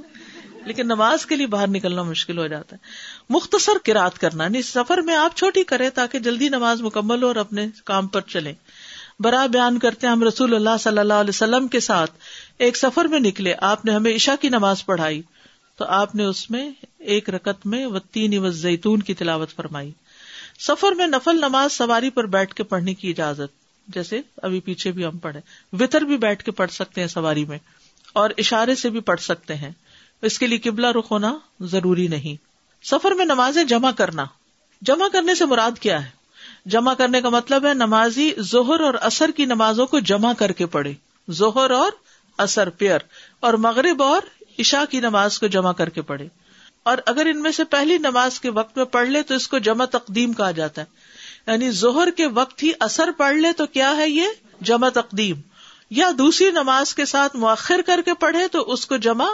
[0.66, 4.98] لیکن نماز کے لیے باہر نکلنا مشکل ہو جاتا ہے۔ مختصر کراط کرنا یعنی سفر
[4.98, 8.52] میں آپ چھوٹی کریں تاکہ جلدی نماز مکمل ہو اور اپنے کام پر چلے
[9.20, 12.11] برا بیان کرتے ہیں ہم رسول اللہ صلی اللہ علیہ وسلم کے ساتھ،
[12.59, 15.22] ایک سفر میں نکلے، آپ نے ہمیں عشا کی نماز پڑھائی،
[15.79, 16.68] تو آپ نے اس میں
[17.07, 19.90] ایک رکت میں و تین و زیتون کی تلاوت فرمائی۔
[20.59, 23.55] سفر میں نفل نماز سواری پر بیٹھ کے پڑھنے کی اجازت،
[23.88, 25.40] جیسے ابھی پیچھے بھی ہم پڑھے
[25.72, 27.59] وطر بھی بیٹھ کے پڑھ سکتے ہیں سواری میں،
[28.12, 29.70] اور اشارے سے بھی پڑھ سکتے ہیں۔
[30.22, 32.37] اس کے لیے قبلہ رخ ہونا ضروری نہیں۔
[32.87, 34.24] سفر میں نمازیں جمع کرنا۔
[34.83, 36.11] جمع کرنے سے مراد کیا ہے؟
[36.66, 40.66] جمع کرنے کا مطلب ہے نمازی زہر اور اثر کی نمازوں کو جمع کر کے
[40.66, 40.94] پڑھے۔
[41.29, 41.92] زہر اور
[42.38, 42.98] اثر پیئر
[43.40, 44.22] اور مغرب اور
[44.59, 46.29] عشاء کی نماز کو جمع کر کے پڑھے۔
[46.83, 49.59] اور اگر ان میں سے پہلی نماز کے وقت میں پڑھ لے تو اس کو
[49.59, 50.87] جمع تقدیم کہا جاتا ہے۔
[51.46, 54.26] یعنی زہر کے وقت ہی اثر پڑھ لے تو کیا ہے یہ؟
[54.61, 55.40] جمع تقدیم۔
[55.90, 59.29] یا دوسری نماز کے ساتھ مؤخر کر کے پڑھے تو اس کو جمع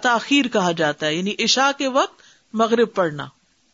[0.00, 3.26] تاخیر کہا جاتا ہے یعنی عشاء کے وقت مغرب پڑھنا۔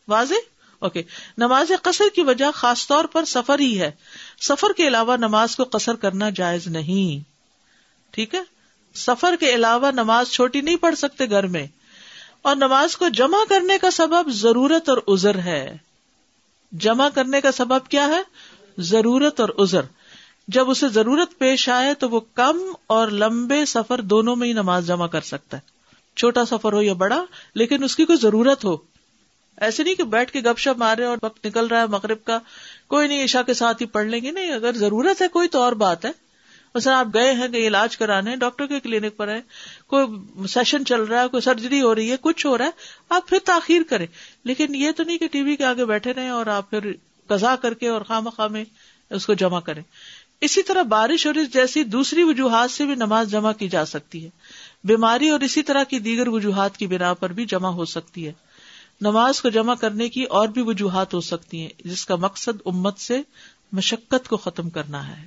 [0.07, 0.33] واضح؟
[0.79, 1.03] اوکے۔
[1.37, 3.91] نماز قصر کی وجہ خاص طور پر سفر ہی ہے۔
[4.41, 7.29] سفر کے علاوہ نماز کو قصر کرنا جائز نہیں۔
[8.13, 8.41] ٹھیک ہے؟
[8.95, 11.67] سفر کے علاوہ نماز چھوٹی نہیں پڑھ سکتے گھر میں۔
[12.41, 15.77] اور نماز کو جمع کرنے کا سبب ضرورت اور ازر ہے۔
[16.71, 18.21] جمع کرنے کا سبب کیا ہے؟
[18.77, 19.81] ضرورت اور ازر
[20.47, 24.87] جب اسے ضرورت پیش آئے تو وہ کم اور لمبے سفر دونوں میں ہی نماز
[24.87, 25.74] جمع کر سکتا ہے۔
[26.15, 27.25] چھوٹا سفر ہو یا بڑا،
[27.55, 28.77] لیکن اس کی کوئی ضرورت ہو۔
[29.57, 32.39] ایسے نہیں کہ بیٹھ کے گپ شپ مارے اور وقت نکل رہا ہے مغرب کا،
[32.87, 35.61] کوئی نہیں عشا کے ساتھ ہی پڑھ لیں گے۔ نہیں، اگر ضرورت ہے، کوئی تو
[35.61, 36.11] اور بات ہے۔
[36.75, 39.41] مثلا آپ گئے ہیں کہ علاج کرانے، ڈاکٹر کے کلینک پر ہے
[39.87, 40.05] کوئی
[40.47, 42.71] سیشن چل رہا ہے، کوئی سرجری ہو رہی ہے، کچھ ہو رہا ہے،
[43.09, 44.07] آپ پھر تاخیر کریں۔
[44.43, 46.91] لیکن یہ تو نہیں کہ ٹی وی کے آگے بیٹھے رہے اور آپ پھر
[47.27, 48.63] قزا کر کے اور خام خامے
[49.09, 49.83] اس کو جمع کریں۔
[50.41, 54.29] اسی طرح بارش اور جیسی دوسری وجوہات سے بھی نماز جمع کی جا سکتی ہے۔
[54.85, 58.33] بیماری اور اسی طرح کی دیگر وجوہات کی بنا پر بھی جمع ہو سکتی ہے۔
[59.01, 62.99] نماز کو جمع کرنے کی اور بھی وجوہات ہو سکتی ہیں، جس کا مقصد امت
[62.99, 63.21] سے
[63.71, 65.25] مشقت کو ختم کرنا ہے۔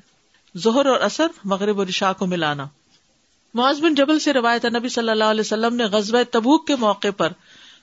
[0.54, 2.66] زہر اور اثر مغرب اور عشاء کو ملانا۔
[3.54, 7.08] معاذ بن جبل سے روایت نبی صلی اللہ علیہ وسلم نے غزب تبوک کے موقع
[7.16, 7.32] پر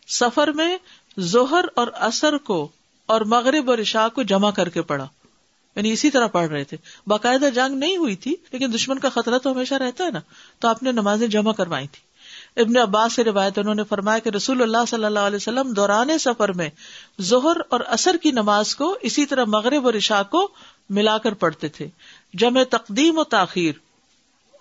[0.07, 0.77] سفر میں
[1.17, 2.67] زہر اور اثر کو
[3.05, 5.07] اور مغرب اور عشاء کو جمع کر کے پڑھا۔
[5.75, 9.37] یعنی اسی طرح پڑھ رہے تھے۔ باقاعدہ جنگ نہیں ہوئی تھی، لیکن دشمن کا خطرہ
[9.37, 10.19] تو ہمیشہ رہتا ہے نا۔
[10.59, 12.15] تو آپ نے نمازیں جمع کروائی تھی۔
[12.61, 16.17] ابن عباس سے روایت انہوں نے فرمایا کہ رسول اللہ صلی اللہ علیہ وسلم دوران
[16.17, 16.69] سفر میں
[17.21, 20.51] ظہر اور اثر کی نماز کو اسی طرح مغرب اور عشاء کو
[20.89, 21.87] ملا کر پڑھتے تھے۔
[22.33, 23.73] جمع تقدیم و تاخیر۔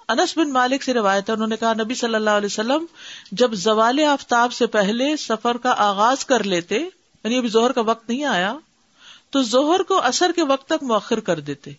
[0.09, 2.85] انس بن مالک سے روایت انہوں نے کہا، نبی صلی اللہ علیہ وسلم
[3.33, 6.79] جب زوال آفتاب سے پہلے سفر کا آغاز کر لیتے
[7.25, 8.55] یعنی ابھی زہر کا وقت نہیں آیا
[9.35, 11.71] تو زہر کو اثر کے وقت تک مؤخر کر دیتے۔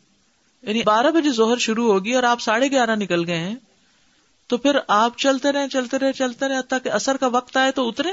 [0.62, 3.56] یعنی بارہ بجے زہر شروع ہوگی اور آپ ساڑھے گیارہ نکل گئے ہیں۔
[4.48, 7.90] تو پھر آپ چلتے رہے چلتے رہے چلتے رہے تاکہ اثر کا وقت آئے تو
[7.90, 8.10] اترے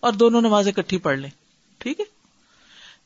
[0.00, 1.30] اور دونوں نمازیں کٹھی پڑھ لیں۔
[1.78, 2.04] ٹھیک ہے؟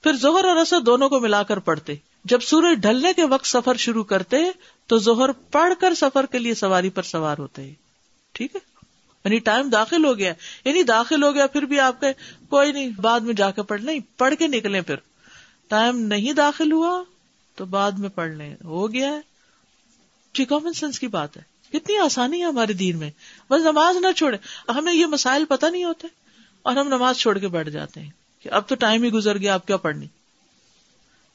[0.02, 3.76] پھر زہر اور اثر دونوں کو ملا کر پڑھتے۔ جب سورج ڈھلنے کے وقت سفر
[3.76, 4.36] شروع کرتے
[4.86, 7.72] تو زہر پڑھ کر سفر کے لیے سواری پر سوار ہوتے۔
[8.32, 8.60] ٹھیک ہے؟
[9.24, 10.32] یعنی ٹائم داخل ہو گیا۔
[10.64, 12.06] یعنی داخل ہو گیا، پھر بھی آپ کے
[12.48, 14.96] کوئی نہیں، بعد میں جا کے پڑھ، نہیں، پڑھ کے نکلے پھر۔
[15.74, 17.02] ٹائم نہیں داخل ہوا
[17.56, 19.20] تو بعد میں پڑھ لیں ہو گیا ہے۔
[20.34, 23.10] جی کامن سینس کی بات ہے۔ کتنی آسانی ہے ہمارے دین میں۔
[23.50, 24.36] بس نماز نہ چھوڑے۔
[24.68, 26.06] ہمیں یہ مسائل پتہ نہیں ہوتے
[26.62, 28.10] اور ہم نماز چھوڑ کے بیٹھ جاتے ہیں
[28.42, 30.06] کہ اب تو ٹائم ہی گزر گیا، اب کیا پڑھنی؟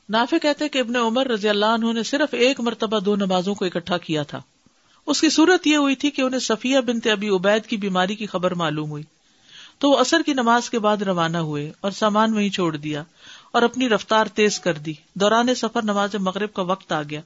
[0.09, 3.65] نافع کہتے کہ ابن عمر رضی اللہ عنہ نے صرف ایک مرتبہ دو نمازوں کو
[3.65, 4.41] اکٹھا کیا تھا۔
[5.05, 8.25] اس کی صورت یہ ہوئی تھی کہ انہیں صفیہ بنت ابی عبید کی بیماری کی
[8.25, 9.03] خبر معلوم ہوئی۔
[9.79, 13.03] تو وہ اثر کی نماز کے بعد روانہ ہوئے اور سامان وہیں چھوڑ دیا۔
[13.51, 17.21] اور اپنی رفتار تیز کر دی۔ دوران سفر نماز مغرب کا وقت آ گیا۔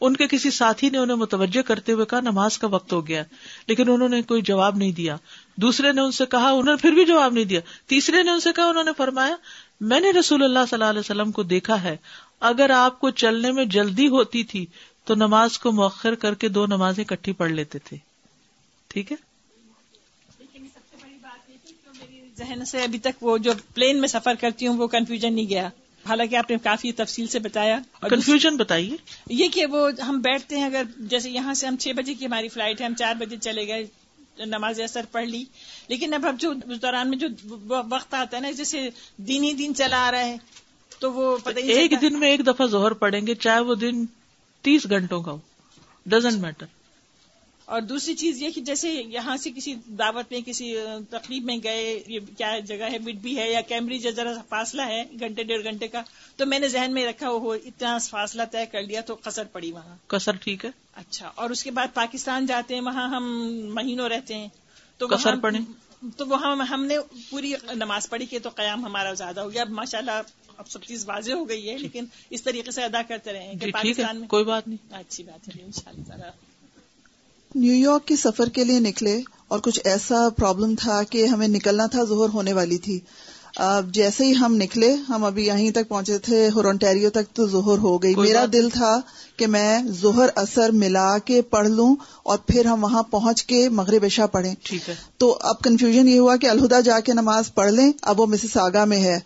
[0.00, 3.22] ان کے کسی ساتھی نے انہیں متوجہ کرتے ہوئے کہا، نماز کا وقت ہو گیا۔
[3.66, 5.16] لیکن انہوں نے کوئی جواب نہیں دیا۔
[5.56, 8.40] دوسرے نے ان سے کہا، انہوں نے پھر بھی جواب نہیں دیا۔ تیسرے نے ان
[8.40, 9.36] سے کہا، انہوں نے فرمایا،
[9.80, 11.96] میں نے رسول اللہ صلی اللہ علیہ وسلم کو دیکھا ہے۔
[12.40, 14.66] اگر آپ کو چلنے میں جلدی ہوتی تھی
[15.04, 17.96] تو نماز کو مؤخر کر کے دو نمازیں کٹھی پڑھ لیتے تھے۔
[18.88, 19.29] ٹھیک ہے؟
[22.40, 25.68] ذہن سے ابھی تک وہ جو پلین میں سفر کرتی ہوں وہ کنفیوژن نہیں گیا۔
[26.08, 28.96] حالانکہ آپ نے کافی تفصیل سے بتایا۔ کنفیوژن بتائیے۔
[29.30, 32.48] یہ کہ وہ ہم بیٹھتے ہیں اگر جیسے یہاں سے ہم چھ بجے کی ہماری
[32.48, 33.86] فلائٹ ہے ہم چار بجے چلے گئے
[34.46, 35.44] نماز اثر پڑھ لی۔
[35.88, 37.26] لیکن اب اب جو اس دوران میں جو
[37.66, 40.36] وقت آتا ہے نا جیسے دن ہی دن چلا آ رہا ہے
[40.98, 44.06] تو وہ پتہ ایک دن میں ایک دفعہ زہر پڑیں گے چاہے وہ دن
[44.62, 45.38] تیس گھنٹوں کا ہو۔
[46.06, 46.66] ڈزنٹ میٹر
[47.70, 50.74] اور دوسری چیز یہ کہ جیسے یہاں سے کسی دعوت میں کسی
[51.10, 55.42] تقریب میں گئے یہ کیا جگہ ہے بھی ہے یا کیمبریج ذرا فاصلہ ہے گھنٹے
[55.42, 56.02] ڈیڑھ گھنٹے کا
[56.36, 59.72] تو میں نے ذہن میں رکھا وہ اتنا فاصلہ طے کر لیا تو قصر پڑی
[59.72, 63.24] وہاں۔ قصر ٹھیک ہے؟ اچھا اور اس کے بعد پاکستان جاتے ہیں وہاں ہم
[63.74, 64.48] مہینوں رہتے ہیں۔
[64.98, 65.58] تو قصر پڑے
[66.16, 66.96] تو وہاں ہم نے
[67.30, 70.20] پوری نماز پڑھی کہ تو قیام ہمارا زیادہ ہو گیا۔ اب ماشاء اللہ
[70.56, 73.70] اب سب چیز واضح ہو گئی ہے لیکن اس طریقے سے ادا کرتے رہے جی،
[73.70, 76.49] پاکستان میں کوئی بات نہیں۔ اچھی بات ہے ان شاء اللہ
[77.54, 81.86] نیو یارک کے سفر کے لیے نکلے اور کچھ ایسا پرابلم تھا کہ ہمیں نکلنا
[81.86, 82.98] تھا ظہر ہونے والی تھی۔
[83.92, 88.02] جیسے ہی ہم نکلے ہم ابھی یہیں تک پہنچے تھے ہورنٹیریو تک تو ظہر ہو
[88.02, 89.00] گئی۔ میرا دل تھا
[89.36, 94.04] کہ میں ظہر اثر ملا کے پڑھ لوں اور پھر ہم وہاں پہنچ کے مغرب
[94.04, 94.54] عشاء پڑھیں۔
[95.18, 98.56] تو اب کنفیوژن یہ ہوا کہ الہدا جا کے نماز پڑھ لیں اب وہ مسز
[98.56, 99.18] آگا میں ہے۔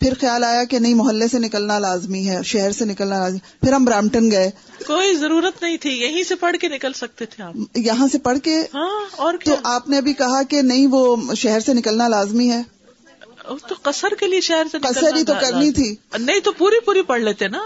[0.00, 3.72] پھر خیال آیا کہ نہیں محلے سے نکلنا لازمی ہے شہر سے نکلنا لازمی پھر
[3.72, 4.50] ہم برامٹن گئے۔
[4.86, 8.38] کوئی ضرورت نہیں تھی یہیں سے پڑھ کے نکل سکتے تھے آپ۔ یہاں سے پڑھ
[8.38, 12.50] کے؟ ہاں اور تو آپ نے ابھی کہا کہ نہیں وہ شہر سے نکلنا لازمی
[12.50, 12.62] ہے۔
[13.68, 17.02] تو قصر کے لیے شہر سے قصر ہی تو کرنی تھی۔ نہیں تو پوری پوری
[17.02, 17.58] پڑھ لیتے نا۔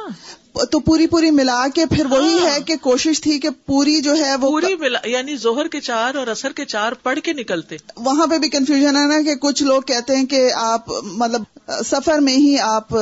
[0.70, 4.16] تو پوری پوری ملا کے پھر وہی ہاں۔ ہے کہ کوشش تھی کہ پوری جو
[4.16, 7.76] ہے وہ پوری ملا یعنی زہر کے چار اور اثر کے چار پڑھ کے نکلتے۔
[7.96, 11.42] وہاں پہ بھی کنفیوژن ہے نا کہ کچھ لوگ کہتے ہیں کہ آپ مطلب
[11.84, 12.94] سفر میں ہی آپ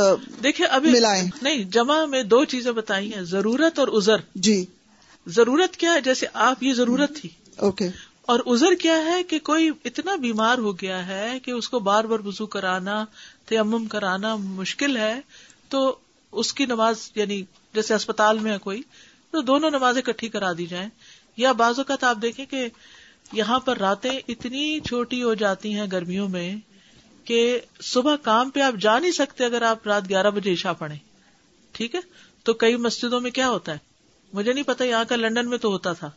[0.42, 4.64] دیکھیں ابھی ملائیں۔ نہیں جمع میں دو چیزیں بتائی ہیں ضرورت اور ازر جی۔
[5.26, 7.88] ضرورت کیا ہے؟ جیسے آپ یہ ضرورت تھی۔ اوکے۔
[8.22, 12.04] اور ازر کیا ہے کہ کوئی اتنا بیمار ہو گیا ہے کہ اس کو بار
[12.04, 13.04] بار وضو کرانا
[13.48, 15.20] تیمم کرانا مشکل ہے
[15.68, 15.96] تو
[16.32, 17.42] اس کی نماز یعنی
[17.74, 18.82] جیسے اسپتال میں ہے کوئی،
[19.30, 20.88] تو دونوں نمازیں کٹھی کرا دی جائیں۔
[21.36, 22.68] یا بعض اوقات آپ دیکھیں کہ
[23.32, 26.56] یہاں پر راتیں اتنی چھوٹی ہو جاتی ہیں گرمیوں میں
[27.24, 30.98] کہ صبح کام پہ آپ جا نہیں سکتے اگر آپ رات گیارہ بجے عشا پڑھیں۔
[31.72, 32.00] ٹھیک ہے؟
[32.42, 33.78] تو کئی مسجدوں میں کیا ہوتا ہے؟
[34.32, 36.10] مجھے نہیں پتا یہاں کا لنڈن میں تو ہوتا تھا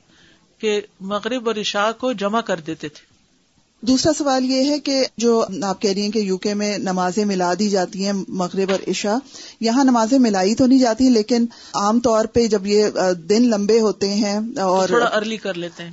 [0.57, 3.12] کہ مغرب اور عشاء کو جمع کر دیتے تھے۔
[3.88, 7.26] دوسرا سوال یہ ہے کہ جو آپ کہہ رہی ہیں کہ یو کے میں نمازیں
[7.26, 9.16] ملا دی جاتی ہیں مغرب اور عشاء
[9.60, 12.86] یہاں نمازیں ملائی تو نہیں جاتی لیکن عام طور پہ جب یہ
[13.30, 15.92] دن لمبے ہوتے ہیں اور تھوڑا ارلی کر لیتے ہیں۔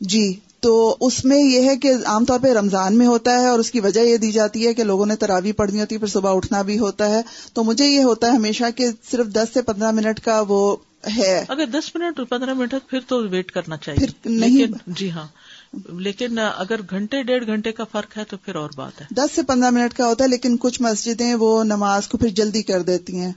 [0.00, 3.58] جی تو اس میں یہ ہے کہ عام طور پہ رمضان میں ہوتا ہے اور
[3.58, 6.08] اس کی وجہ یہ دی جاتی ہے کہ لوگوں نے تراوی پڑھنی ہوتی ہے پھر
[6.08, 7.22] صبح اٹھنا بھی ہوتا ہے۔
[7.52, 10.76] تو مجھے یہ ہوتا ہے ہمیشہ کہ صرف دس سے پندرہ منٹ کا وہ
[11.18, 15.26] ہے۔ اگر دس منٹ پندرہ منٹ پھر تو ویٹ کرنا چاہیے۔ پھر نہیں۔ جی ہاں۔
[15.72, 19.42] لیکن اگر گھنٹے ڈیڑھ گھنٹے کا فرق ہے تو پھر اور بات ہے۔ دس سے
[19.42, 23.18] پندرہ منٹ کا ہوتا ہے لیکن کچھ مسجدیں وہ نماز کو پھر جلدی کر دیتی
[23.18, 23.32] ہیں۔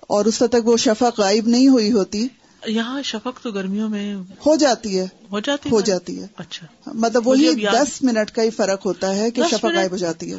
[0.00, 2.28] اور اس وقت تک وہ شفق غائب نہیں ہوئی ہوتی۔
[2.66, 7.28] یہاں شفق تو گرمیوں میں ہو جاتی ہے۔ ہو جاتی ہو جاتی ہے۔ اچھا۔ مطلب
[7.28, 10.38] وہی دس منٹ کا ہی فرق ہوتا ہے کہ شفق غائب ہو جاتی ہے۔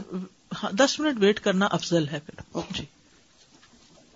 [0.64, 2.86] ہاں، دس منٹ ویٹ کرنا افضل ہے پھر۔ جی۔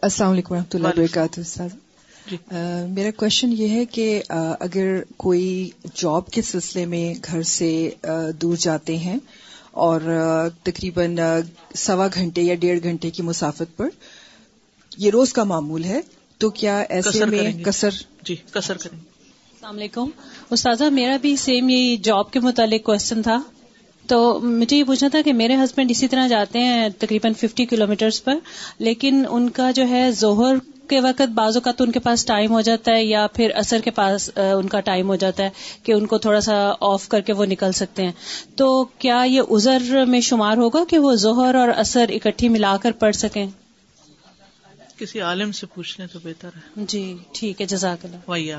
[0.02, 1.42] السلام علیکم و رحمۃ اللہ وبرکاتہ
[2.90, 4.22] میرا کوشچن یہ ہے کہ
[4.60, 7.90] اگر کوئی جاب کے سلسلے میں گھر سے
[8.42, 9.18] دور جاتے ہیں
[9.72, 10.02] اور
[10.64, 11.18] تقریباً
[11.76, 13.90] سوا گھنٹے یا ڈیڑھ گھنٹے کی مسافت پر
[14.98, 16.02] یہ روز کا معمول ہے
[16.38, 17.90] تو کیا ایسے میں کسر؟
[18.22, 20.10] جی کسر کریں السلام علیکم۔
[20.50, 23.42] استاذہ میرا بھی سیم یہی جاب کے متعلق کوشچن تھا۔
[24.06, 27.86] تو مجھے یہ پوچھنا تھا کہ میرے ہسبینڈ اسی طرح جاتے ہیں تقریباً ففٹی کلو
[28.24, 28.36] پر
[28.80, 30.56] لیکن ان کا جو ہے زہر
[30.90, 33.92] کے وقت بعض اوقات ان کے پاس ٹائم ہو جاتا ہے یا پھر اثر کے
[33.92, 35.50] پاس ان کا ٹائم ہو جاتا ہے
[35.84, 38.12] کہ ان کو تھوڑا سا آف کر کے وہ نکل سکتے ہیں۔
[38.56, 42.92] تو کیا یہ ازر میں شمار ہوگا کہ وہ ظہر اور اثر اکٹھی ملا کر
[42.92, 43.46] پڑھ سکیں؟
[44.98, 48.58] کسی عالم سے پوچھ لیں تو بہتر ہے۔ جی ٹھیک ہے جزاک اللہ۔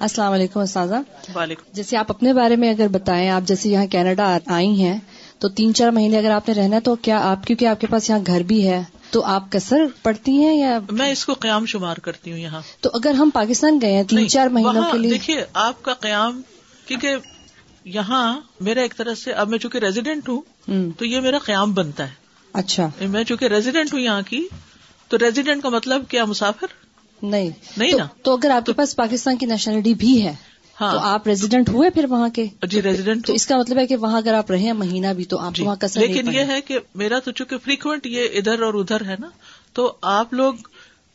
[0.00, 0.94] السلام علیکم استاذہ۔
[1.34, 4.98] وعلیکم۔ جیسے آپ اپنے بارے میں اگر بتائیں آپ جیسے یہاں کینیڈا آئی ہیں
[5.38, 7.86] تو تین چار مہینے اگر آپ نے رہنا ہے تو کیا آپ کیونکہ آپ کے
[7.86, 8.82] پاس یہاں گھر بھی ہے
[9.14, 12.90] تو آپ کسر پڑتی ہیں یا میں اس کو قیام شمار کرتی ہوں یہاں۔ تو
[12.94, 16.42] اگر ہم پاکستان گئے ہیں تین چار مہینوں کے لیے۔ دیکھیے آپ کا قیام
[16.86, 17.16] کیونکہ
[17.84, 20.42] یہاں میرا ایک طرح سے اب میں چونکہ ریزیڈینٹ ہوں
[20.98, 22.12] تو یہ میرا قیام بنتا ہے۔
[22.52, 24.48] اچھا۔ میں چونکہ ریزیڈینٹ ہوں یہاں کی
[25.08, 26.66] تو ریزیڈینٹ کا مطلب کیا مسافر؟
[27.22, 30.34] نہیں۔ نہیں نا۔ تو اگر آپ کے پاس پاکستان کی نیشنلٹی بھی ہے
[30.78, 33.96] تو آپ ریزیڈنٹ ہوئے پھر وہاں کے؟ جی ریزیڈنٹ تو اس کا مطلب ہے کہ
[33.96, 36.78] وہاں اگر آپ رہے مہینہ بھی تو آپ جی۔ وہاں کا لیکن یہ ہے کہ
[36.94, 39.28] میرا تو چونکہ فریکوینٹ یہ ادھر اور ادھر ہے نا
[39.72, 40.54] تو آپ لوگ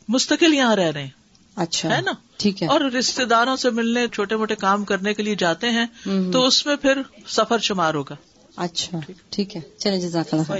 [0.08, 1.08] مستقل یہاں رہ رہے ہیں۔
[1.56, 5.22] اچھا ہے نا؟ ٹھیک ہے۔ اور رشتے داروں سے ملنے چھوٹے موٹے کام کرنے کے
[5.22, 5.86] لیے جاتے ہیں
[6.32, 8.16] تو اس میں پھر سفر شمار ہوگا۔
[8.56, 8.98] اچھا
[9.30, 10.52] ٹھیک ہے۔ چلے جزاک اللہ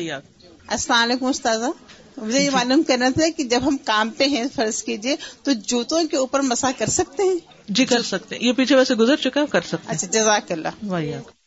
[0.66, 4.82] السلام علیکم استاذہ۔ مجھے یہ۔ معلوم کرنا تھا کہ جب ہم کام پہ ہیں فرض
[4.82, 7.36] کیجیے تو جوتوں کے اوپر مسا کر سکتے ہیں؟
[7.68, 11.39] جی کر سکتے ہیں۔ یہ پیچھے ویسے گزر چکا کر سکتے اچھا جزاک اللہ۔